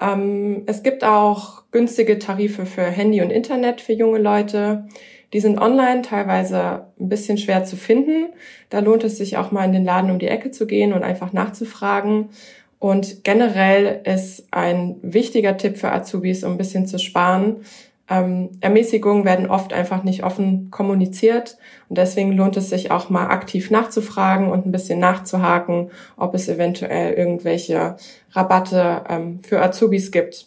[0.00, 4.86] Ähm, es gibt auch günstige Tarife für Handy und Internet für junge Leute.
[5.32, 8.28] Die sind online teilweise ein bisschen schwer zu finden.
[8.70, 11.02] Da lohnt es sich auch mal in den Laden um die Ecke zu gehen und
[11.02, 12.30] einfach nachzufragen.
[12.78, 17.56] Und generell ist ein wichtiger Tipp für Azubis, um ein bisschen zu sparen,
[18.08, 23.26] ähm, Ermäßigungen werden oft einfach nicht offen kommuniziert und deswegen lohnt es sich auch mal
[23.28, 27.96] aktiv nachzufragen und ein bisschen nachzuhaken, ob es eventuell irgendwelche
[28.32, 30.46] Rabatte ähm, für Azubis gibt.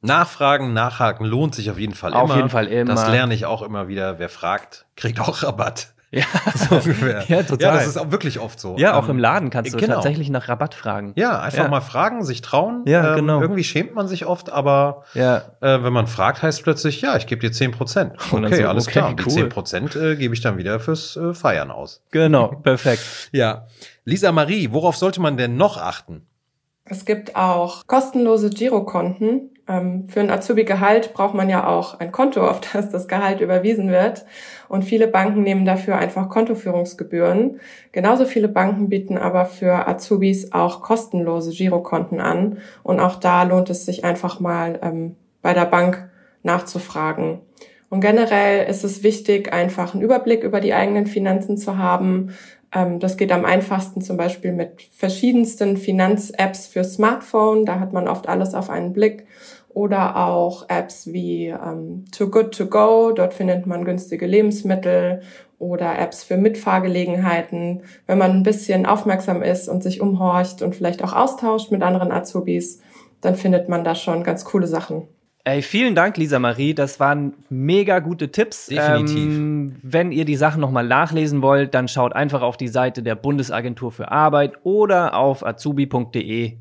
[0.00, 2.32] Nachfragen, nachhaken lohnt sich auf jeden Fall auf immer.
[2.32, 2.92] Auf jeden Fall immer.
[2.92, 4.18] Das lerne ich auch immer wieder.
[4.18, 5.91] Wer fragt, kriegt auch Rabatt.
[6.14, 7.24] Ja, so ungefähr.
[7.26, 7.68] ja, total.
[7.68, 8.76] Ja, das ist auch wirklich oft so.
[8.76, 9.94] Ja, auch ähm, im Laden kannst du genau.
[9.94, 11.14] tatsächlich nach Rabatt fragen.
[11.16, 11.68] Ja, einfach ja.
[11.70, 12.82] mal fragen, sich trauen.
[12.86, 13.40] Ja, ähm, genau.
[13.40, 15.38] Irgendwie schämt man sich oft, aber ja.
[15.62, 18.12] äh, wenn man fragt, heißt plötzlich, ja, ich gebe dir 10 Prozent.
[18.42, 19.10] Okay, so, alles okay, klar.
[19.10, 19.24] Cool.
[19.24, 22.02] Die 10 Prozent äh, gebe ich dann wieder fürs äh, Feiern aus.
[22.10, 23.30] Genau, perfekt.
[23.32, 23.66] ja.
[24.04, 26.26] Lisa Marie, worauf sollte man denn noch achten?
[26.84, 29.51] Es gibt auch kostenlose Girokonten.
[29.72, 33.90] Ähm, für ein Azubi-Gehalt braucht man ja auch ein Konto, auf das das Gehalt überwiesen
[33.90, 34.26] wird.
[34.68, 37.60] Und viele Banken nehmen dafür einfach Kontoführungsgebühren.
[37.92, 42.58] Genauso viele Banken bieten aber für Azubis auch kostenlose Girokonten an.
[42.82, 46.10] Und auch da lohnt es sich einfach mal ähm, bei der Bank
[46.42, 47.40] nachzufragen.
[47.88, 52.30] Und generell ist es wichtig, einfach einen Überblick über die eigenen Finanzen zu haben,
[52.98, 57.66] das geht am einfachsten zum Beispiel mit verschiedensten Finanz-Apps für Smartphone.
[57.66, 59.26] Da hat man oft alles auf einen Blick.
[59.68, 63.12] Oder auch Apps wie ähm, Too Good To Go.
[63.12, 65.22] Dort findet man günstige Lebensmittel
[65.58, 67.82] oder Apps für Mitfahrgelegenheiten.
[68.06, 72.10] Wenn man ein bisschen aufmerksam ist und sich umhorcht und vielleicht auch austauscht mit anderen
[72.10, 72.80] Azubis,
[73.20, 75.08] dann findet man da schon ganz coole Sachen.
[75.44, 76.72] Ey, vielen Dank, Lisa Marie.
[76.72, 78.66] Das waren mega gute Tipps.
[78.66, 79.16] Definitiv.
[79.16, 83.16] Ähm, wenn ihr die Sachen nochmal nachlesen wollt, dann schaut einfach auf die Seite der
[83.16, 86.58] Bundesagentur für Arbeit oder auf azubi.de.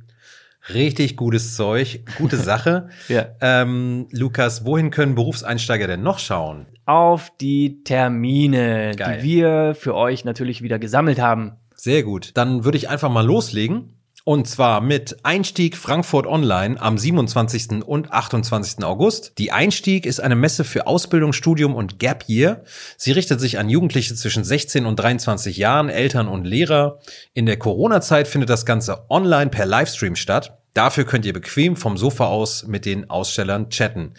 [0.73, 2.89] Richtig gutes Zeug, gute Sache.
[3.07, 3.27] ja.
[3.39, 6.65] ähm, Lukas, wohin können Berufseinsteiger denn noch schauen?
[6.85, 9.19] Auf die Termine, Geil.
[9.19, 11.53] die wir für euch natürlich wieder gesammelt haben.
[11.75, 12.31] Sehr gut.
[12.35, 13.93] Dann würde ich einfach mal loslegen.
[14.23, 17.83] Und zwar mit Einstieg Frankfurt Online am 27.
[17.83, 18.83] und 28.
[18.83, 19.33] August.
[19.39, 22.63] Die Einstieg ist eine Messe für Ausbildung, Studium und Gap Year.
[22.97, 26.99] Sie richtet sich an Jugendliche zwischen 16 und 23 Jahren, Eltern und Lehrer.
[27.33, 30.59] In der Corona-Zeit findet das Ganze online per Livestream statt.
[30.73, 34.13] Dafür könnt ihr bequem vom Sofa aus mit den Ausstellern chatten.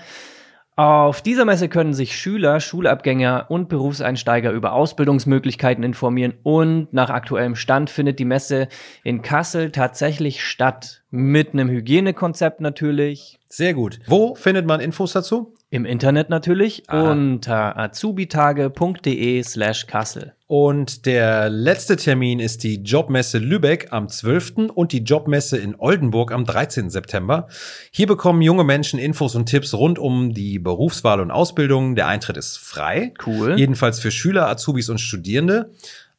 [0.76, 7.54] Auf dieser Messe können sich Schüler, Schulabgänger und Berufseinsteiger über Ausbildungsmöglichkeiten informieren und nach aktuellem
[7.54, 8.66] Stand findet die Messe
[9.04, 11.04] in Kassel tatsächlich statt.
[11.10, 14.00] Mit einem Hygienekonzept natürlich, Sehr gut.
[14.08, 15.54] Wo findet man Infos dazu?
[15.74, 17.10] Im Internet natürlich Aha.
[17.10, 20.32] unter azubitage.de slash Kassel.
[20.46, 24.70] Und der letzte Termin ist die Jobmesse Lübeck am 12.
[24.72, 26.90] und die Jobmesse in Oldenburg am 13.
[26.90, 27.48] September.
[27.90, 31.96] Hier bekommen junge Menschen Infos und Tipps rund um die Berufswahl und Ausbildung.
[31.96, 33.12] Der Eintritt ist frei.
[33.26, 33.58] Cool.
[33.58, 35.72] Jedenfalls für Schüler, Azubis und Studierende.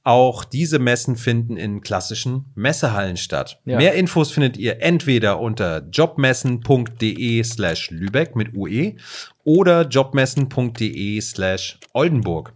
[0.06, 3.60] Auch diese Messen finden in klassischen Messehallen statt.
[3.66, 3.78] Ja.
[3.78, 8.98] Mehr Infos findet ihr entweder unter jobmessen.de slash Lübeck mit UE
[9.44, 12.54] oder jobmessen.de slash Oldenburg.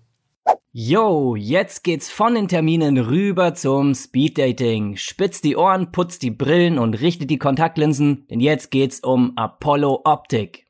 [0.72, 4.96] Yo, jetzt geht's von den Terminen rüber zum Speeddating.
[4.98, 10.02] Spitzt die Ohren, putzt die Brillen und richtet die Kontaktlinsen, denn jetzt geht's um Apollo
[10.04, 10.69] Optik.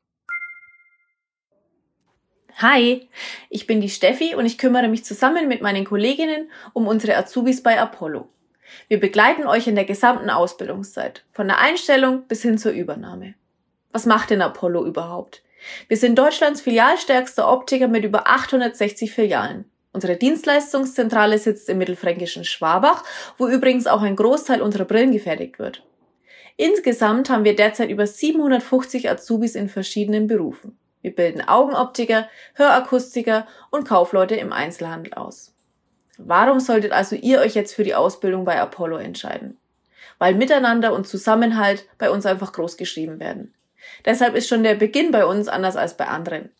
[2.62, 3.08] Hi,
[3.48, 7.62] ich bin die Steffi und ich kümmere mich zusammen mit meinen Kolleginnen um unsere Azubis
[7.62, 8.28] bei Apollo.
[8.86, 13.32] Wir begleiten euch in der gesamten Ausbildungszeit, von der Einstellung bis hin zur Übernahme.
[13.92, 15.42] Was macht denn Apollo überhaupt?
[15.88, 19.64] Wir sind Deutschlands filialstärkster Optiker mit über 860 Filialen.
[19.94, 23.04] Unsere Dienstleistungszentrale sitzt im mittelfränkischen Schwabach,
[23.38, 25.82] wo übrigens auch ein Großteil unserer Brillen gefertigt wird.
[26.58, 30.76] Insgesamt haben wir derzeit über 750 Azubis in verschiedenen Berufen.
[31.02, 35.54] Wir bilden Augenoptiker, Hörakustiker und Kaufleute im Einzelhandel aus.
[36.18, 39.56] Warum solltet also ihr euch jetzt für die Ausbildung bei Apollo entscheiden?
[40.18, 43.54] Weil Miteinander und Zusammenhalt bei uns einfach groß geschrieben werden.
[44.04, 46.50] Deshalb ist schon der Beginn bei uns anders als bei anderen.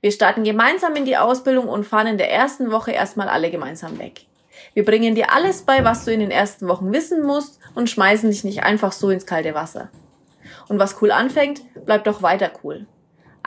[0.00, 3.98] Wir starten gemeinsam in die Ausbildung und fahren in der ersten Woche erstmal alle gemeinsam
[3.98, 4.26] weg.
[4.74, 8.30] Wir bringen dir alles bei, was du in den ersten Wochen wissen musst und schmeißen
[8.30, 9.90] dich nicht einfach so ins kalte Wasser.
[10.68, 12.86] Und was cool anfängt, bleibt auch weiter cool.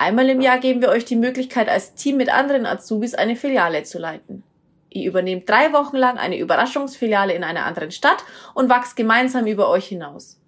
[0.02, 3.84] Einmal im Jahr geben wir euch die Möglichkeit, als Team mit anderen Azubis eine Filiale
[3.84, 4.42] zu leiten.
[4.90, 8.24] Ihr übernehmt drei Wochen lang eine Überraschungsfiliale in einer anderen Stadt
[8.56, 10.42] und wachst gemeinsam über euch hinaus.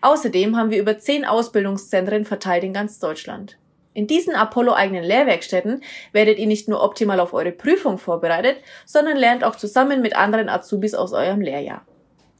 [0.00, 3.58] Außerdem haben wir über zehn Ausbildungszentren verteilt in ganz Deutschland.
[3.94, 9.44] In diesen Apollo-eigenen Lehrwerkstätten werdet ihr nicht nur optimal auf eure Prüfung vorbereitet, sondern lernt
[9.44, 11.86] auch zusammen mit anderen Azubis aus eurem Lehrjahr.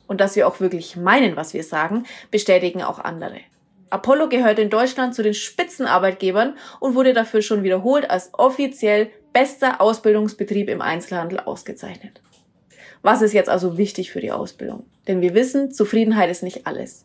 [0.08, 3.38] Und dass wir auch wirklich meinen, was wir sagen, bestätigen auch andere.
[3.90, 9.80] Apollo gehört in Deutschland zu den Spitzenarbeitgebern und wurde dafür schon wiederholt als offiziell bester
[9.80, 12.22] Ausbildungsbetrieb im Einzelhandel ausgezeichnet.
[13.02, 14.84] Was ist jetzt also wichtig für die Ausbildung?
[15.08, 17.04] Denn wir wissen, Zufriedenheit ist nicht alles.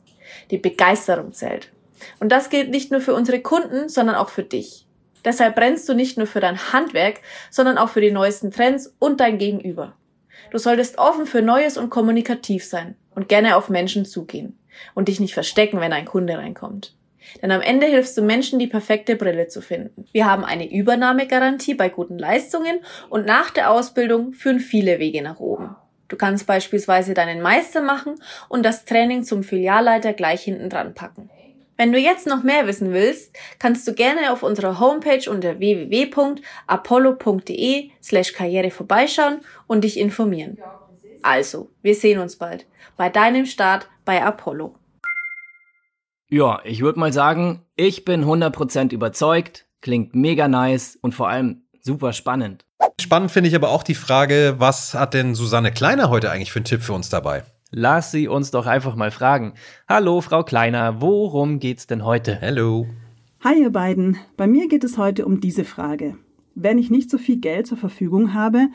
[0.52, 1.72] Die Begeisterung zählt.
[2.20, 4.86] Und das gilt nicht nur für unsere Kunden, sondern auch für dich.
[5.24, 9.20] Deshalb brennst du nicht nur für dein Handwerk, sondern auch für die neuesten Trends und
[9.22, 9.96] dein Gegenüber.
[10.52, 14.60] Du solltest offen für Neues und kommunikativ sein und gerne auf Menschen zugehen
[14.94, 16.96] und dich nicht verstecken, wenn ein Kunde reinkommt.
[17.42, 20.06] Denn am Ende hilfst du Menschen, die perfekte Brille zu finden.
[20.12, 25.40] Wir haben eine Übernahmegarantie bei guten Leistungen und nach der Ausbildung führen viele Wege nach
[25.40, 25.76] oben.
[26.08, 28.16] Du kannst beispielsweise deinen Meister machen
[28.48, 31.32] und das Training zum Filialleiter gleich hinten dran packen.
[31.78, 36.40] Wenn du jetzt noch mehr wissen willst, kannst du gerne auf unserer Homepage unter www.apollo.de
[38.02, 40.58] slash karriere vorbeischauen und dich informieren.
[41.26, 44.76] Also, wir sehen uns bald bei deinem Start bei Apollo.
[46.30, 51.64] Ja, ich würde mal sagen, ich bin 100% überzeugt, klingt mega nice und vor allem
[51.82, 52.64] super spannend.
[53.02, 56.60] Spannend finde ich aber auch die Frage, was hat denn Susanne Kleiner heute eigentlich für
[56.60, 57.44] einen Tipp für uns dabei?
[57.72, 59.56] Lass sie uns doch einfach mal fragen.
[59.90, 62.36] Hallo, Frau Kleiner, worum geht's denn heute?
[62.36, 62.86] Hello.
[63.44, 66.20] Hi ihr beiden, bei mir geht es heute um diese Frage.
[66.54, 68.68] Wenn ich nicht so viel Geld zur Verfügung habe,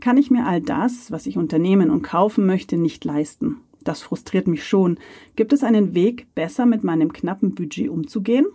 [0.00, 3.58] kann ich mir all das, was ich unternehmen und kaufen möchte, nicht leisten.
[3.84, 4.98] Das frustriert mich schon.
[5.36, 8.46] Gibt es einen Weg, besser mit meinem knappen Budget umzugehen?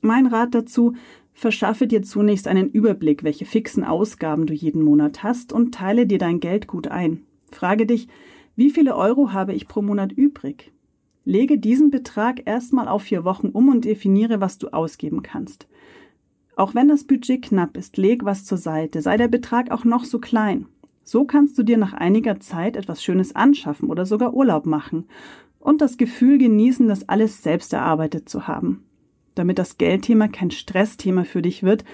[0.00, 0.94] Mein Rat dazu,
[1.32, 6.18] verschaffe dir zunächst einen Überblick, welche fixen Ausgaben du jeden Monat hast und teile dir
[6.18, 7.22] dein Geld gut ein.
[7.50, 8.08] Frage dich,
[8.56, 10.72] wie viele Euro habe ich pro Monat übrig?
[11.24, 15.68] Lege diesen Betrag erstmal auf vier Wochen um und definiere, was du ausgeben kannst.
[16.58, 20.02] Auch wenn das Budget knapp ist, leg was zur Seite, sei der Betrag auch noch
[20.02, 20.66] so klein.
[21.04, 25.06] So kannst du dir nach einiger Zeit etwas Schönes anschaffen oder sogar Urlaub machen
[25.60, 28.82] und das Gefühl genießen, das alles selbst erarbeitet zu haben.
[29.36, 31.84] Damit das Geldthema kein Stressthema für dich wird,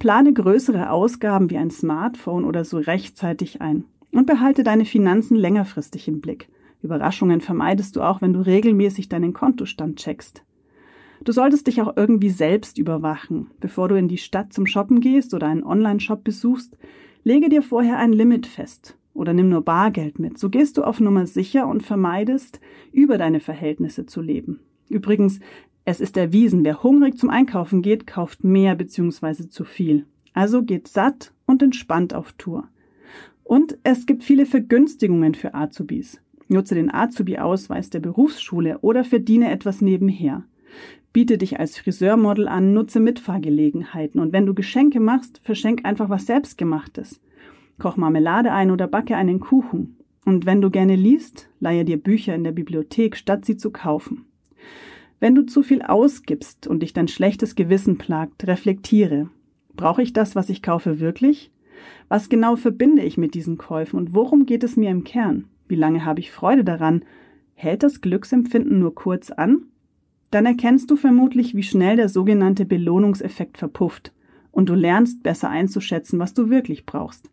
[0.00, 6.08] plane größere Ausgaben wie ein Smartphone oder so rechtzeitig ein und behalte deine Finanzen längerfristig
[6.08, 6.48] im Blick.
[6.82, 10.42] Überraschungen vermeidest du auch, wenn du regelmäßig deinen Kontostand checkst.
[11.24, 13.48] Du solltest dich auch irgendwie selbst überwachen.
[13.60, 16.76] Bevor du in die Stadt zum Shoppen gehst oder einen Online-Shop besuchst,
[17.24, 20.38] lege dir vorher ein Limit fest oder nimm nur Bargeld mit.
[20.38, 22.60] So gehst du auf Nummer sicher und vermeidest,
[22.92, 24.60] über deine Verhältnisse zu leben.
[24.88, 25.40] Übrigens,
[25.84, 29.48] es ist erwiesen, wer hungrig zum Einkaufen geht, kauft mehr bzw.
[29.48, 30.06] zu viel.
[30.34, 32.68] Also geht satt und entspannt auf Tour.
[33.42, 36.20] Und es gibt viele Vergünstigungen für Azubis.
[36.48, 40.44] Nutze den Azubi-Ausweis der Berufsschule oder verdiene etwas nebenher.
[41.12, 46.26] Biete dich als Friseurmodel an, nutze Mitfahrgelegenheiten und wenn du Geschenke machst, verschenk einfach was
[46.26, 47.20] selbstgemachtes.
[47.78, 49.96] Koch Marmelade ein oder backe einen Kuchen.
[50.24, 54.26] Und wenn du gerne liest, leihe dir Bücher in der Bibliothek, statt sie zu kaufen.
[55.20, 59.30] Wenn du zu viel ausgibst und dich dein schlechtes Gewissen plagt, reflektiere.
[59.74, 61.50] Brauche ich das, was ich kaufe, wirklich?
[62.08, 65.44] Was genau verbinde ich mit diesen Käufen und worum geht es mir im Kern?
[65.66, 67.04] Wie lange habe ich Freude daran?
[67.54, 69.62] Hält das Glücksempfinden nur kurz an?
[70.30, 74.12] Dann erkennst du vermutlich, wie schnell der sogenannte Belohnungseffekt verpufft
[74.50, 77.30] und du lernst besser einzuschätzen, was du wirklich brauchst.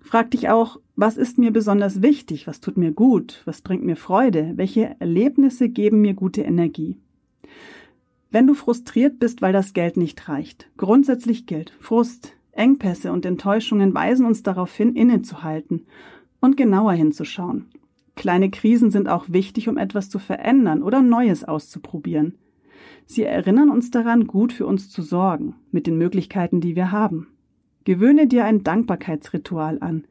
[0.00, 3.96] Frag dich auch, was ist mir besonders wichtig, was tut mir gut, was bringt mir
[3.96, 6.98] Freude, welche Erlebnisse geben mir gute Energie.
[8.30, 13.94] Wenn du frustriert bist, weil das Geld nicht reicht, grundsätzlich gilt, Frust, Engpässe und Enttäuschungen
[13.94, 15.86] weisen uns darauf hin, innezuhalten
[16.40, 17.66] und genauer hinzuschauen.
[18.14, 22.34] Kleine Krisen sind auch wichtig, um etwas zu verändern oder Neues auszuprobieren.
[23.06, 27.28] Sie erinnern uns daran, gut für uns zu sorgen, mit den Möglichkeiten, die wir haben.
[27.84, 30.04] Gewöhne dir ein Dankbarkeitsritual an.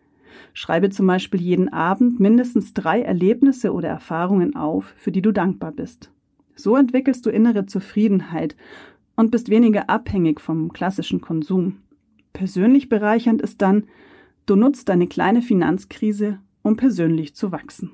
[0.53, 5.71] Schreibe zum Beispiel jeden Abend mindestens drei Erlebnisse oder Erfahrungen auf, für die du dankbar
[5.71, 6.11] bist.
[6.55, 8.55] So entwickelst du innere Zufriedenheit
[9.15, 11.77] und bist weniger abhängig vom klassischen Konsum.
[12.33, 13.85] Persönlich bereichernd ist dann,
[14.45, 17.91] du nutzt deine kleine Finanzkrise, um persönlich zu wachsen.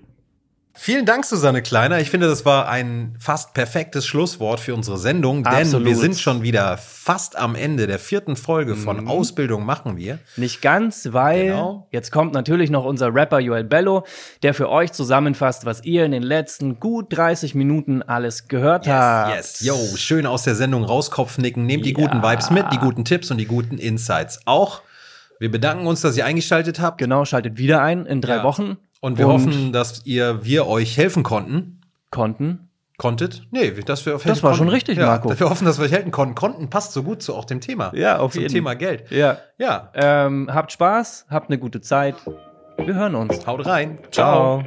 [0.79, 1.99] Vielen Dank, Susanne Kleiner.
[2.01, 5.87] Ich finde, das war ein fast perfektes Schlusswort für unsere Sendung, denn Absolut.
[5.87, 9.07] wir sind schon wieder fast am Ende der vierten Folge von Mhm.
[9.07, 10.19] Ausbildung machen wir.
[10.35, 11.87] Nicht ganz, weil Genau.
[11.91, 14.05] jetzt kommt natürlich noch unser Rapper Joel Bello,
[14.43, 19.35] der für euch zusammenfasst, was ihr in den letzten gut 30 Minuten alles gehört habt.
[19.35, 21.65] Yes, yo, schön aus der Sendung rauskopfnicken.
[21.65, 22.05] Nehmt die Ja.
[22.07, 24.41] guten Vibes mit, die guten Tipps und die guten Insights.
[24.45, 24.81] Auch
[25.39, 26.97] wir bedanken uns, dass ihr eingeschaltet habt.
[26.97, 28.43] Genau, schaltet wieder ein in drei Ja.
[28.43, 28.77] Wochen.
[28.99, 31.81] Und wir hoffen, dass ihr, wir euch helfen konnten.
[32.11, 32.69] konnten.
[32.97, 33.43] Konntet?
[33.51, 34.73] Nee, dass wir auf Das helfen war schon konnten.
[34.73, 35.39] richtig, ja, Marco.
[35.39, 36.33] Wir hoffen, dass wir euch helfen konnten.
[36.33, 37.91] Konnten passt so gut zu auch dem Thema.
[37.93, 38.53] Ja, auf Zum jeden.
[38.53, 39.11] Thema Geld.
[39.11, 39.37] Ja.
[39.59, 42.15] Ja, Ähm, habt Spaß, habt eine gute Zeit.
[42.83, 43.45] Wir hören uns.
[43.45, 43.99] haut rein.
[44.11, 44.63] Ciao.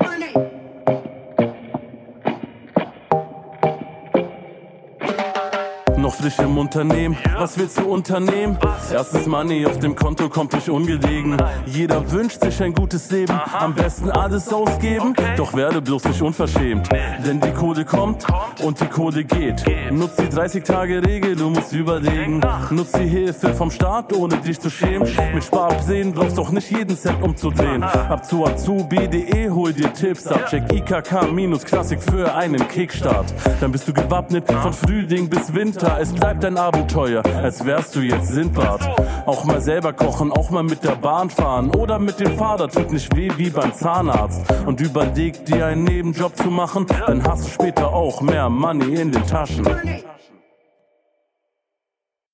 [6.10, 8.58] Noch frisch im Unternehmen, was willst du unternehmen?
[8.92, 11.36] Erstes Money auf dem Konto kommt nicht ungelegen.
[11.66, 15.14] Jeder wünscht sich ein gutes Leben, am besten alles ausgeben.
[15.36, 16.88] Doch werde bloß nicht unverschämt,
[17.24, 18.26] denn die Kohle kommt
[18.60, 19.62] und die Kohle geht.
[19.92, 22.40] Nutz die 30-Tage-Regel, du musst überlegen.
[22.70, 25.08] Nutz die Hilfe vom Staat, ohne dich zu schämen.
[25.32, 27.84] Mit Sparplänen brauchst doch nicht jeden Cent umzudrehen.
[27.84, 30.46] Ab zu azubi.de, hol dir Tipps ab.
[30.50, 33.32] Check IKK-Klassik für einen Kickstart.
[33.60, 35.99] Dann bist du gewappnet von Frühling bis Winter.
[36.00, 38.80] Es bleibt ein Abenteuer, als wärst du jetzt Sindbad.
[39.26, 42.90] Auch mal selber kochen, auch mal mit der Bahn fahren oder mit dem Fahrrad tut
[42.90, 44.40] nicht weh wie beim Zahnarzt.
[44.64, 49.12] Und überleg dir einen Nebenjob zu machen, dann hast du später auch mehr Money in
[49.12, 49.68] den Taschen.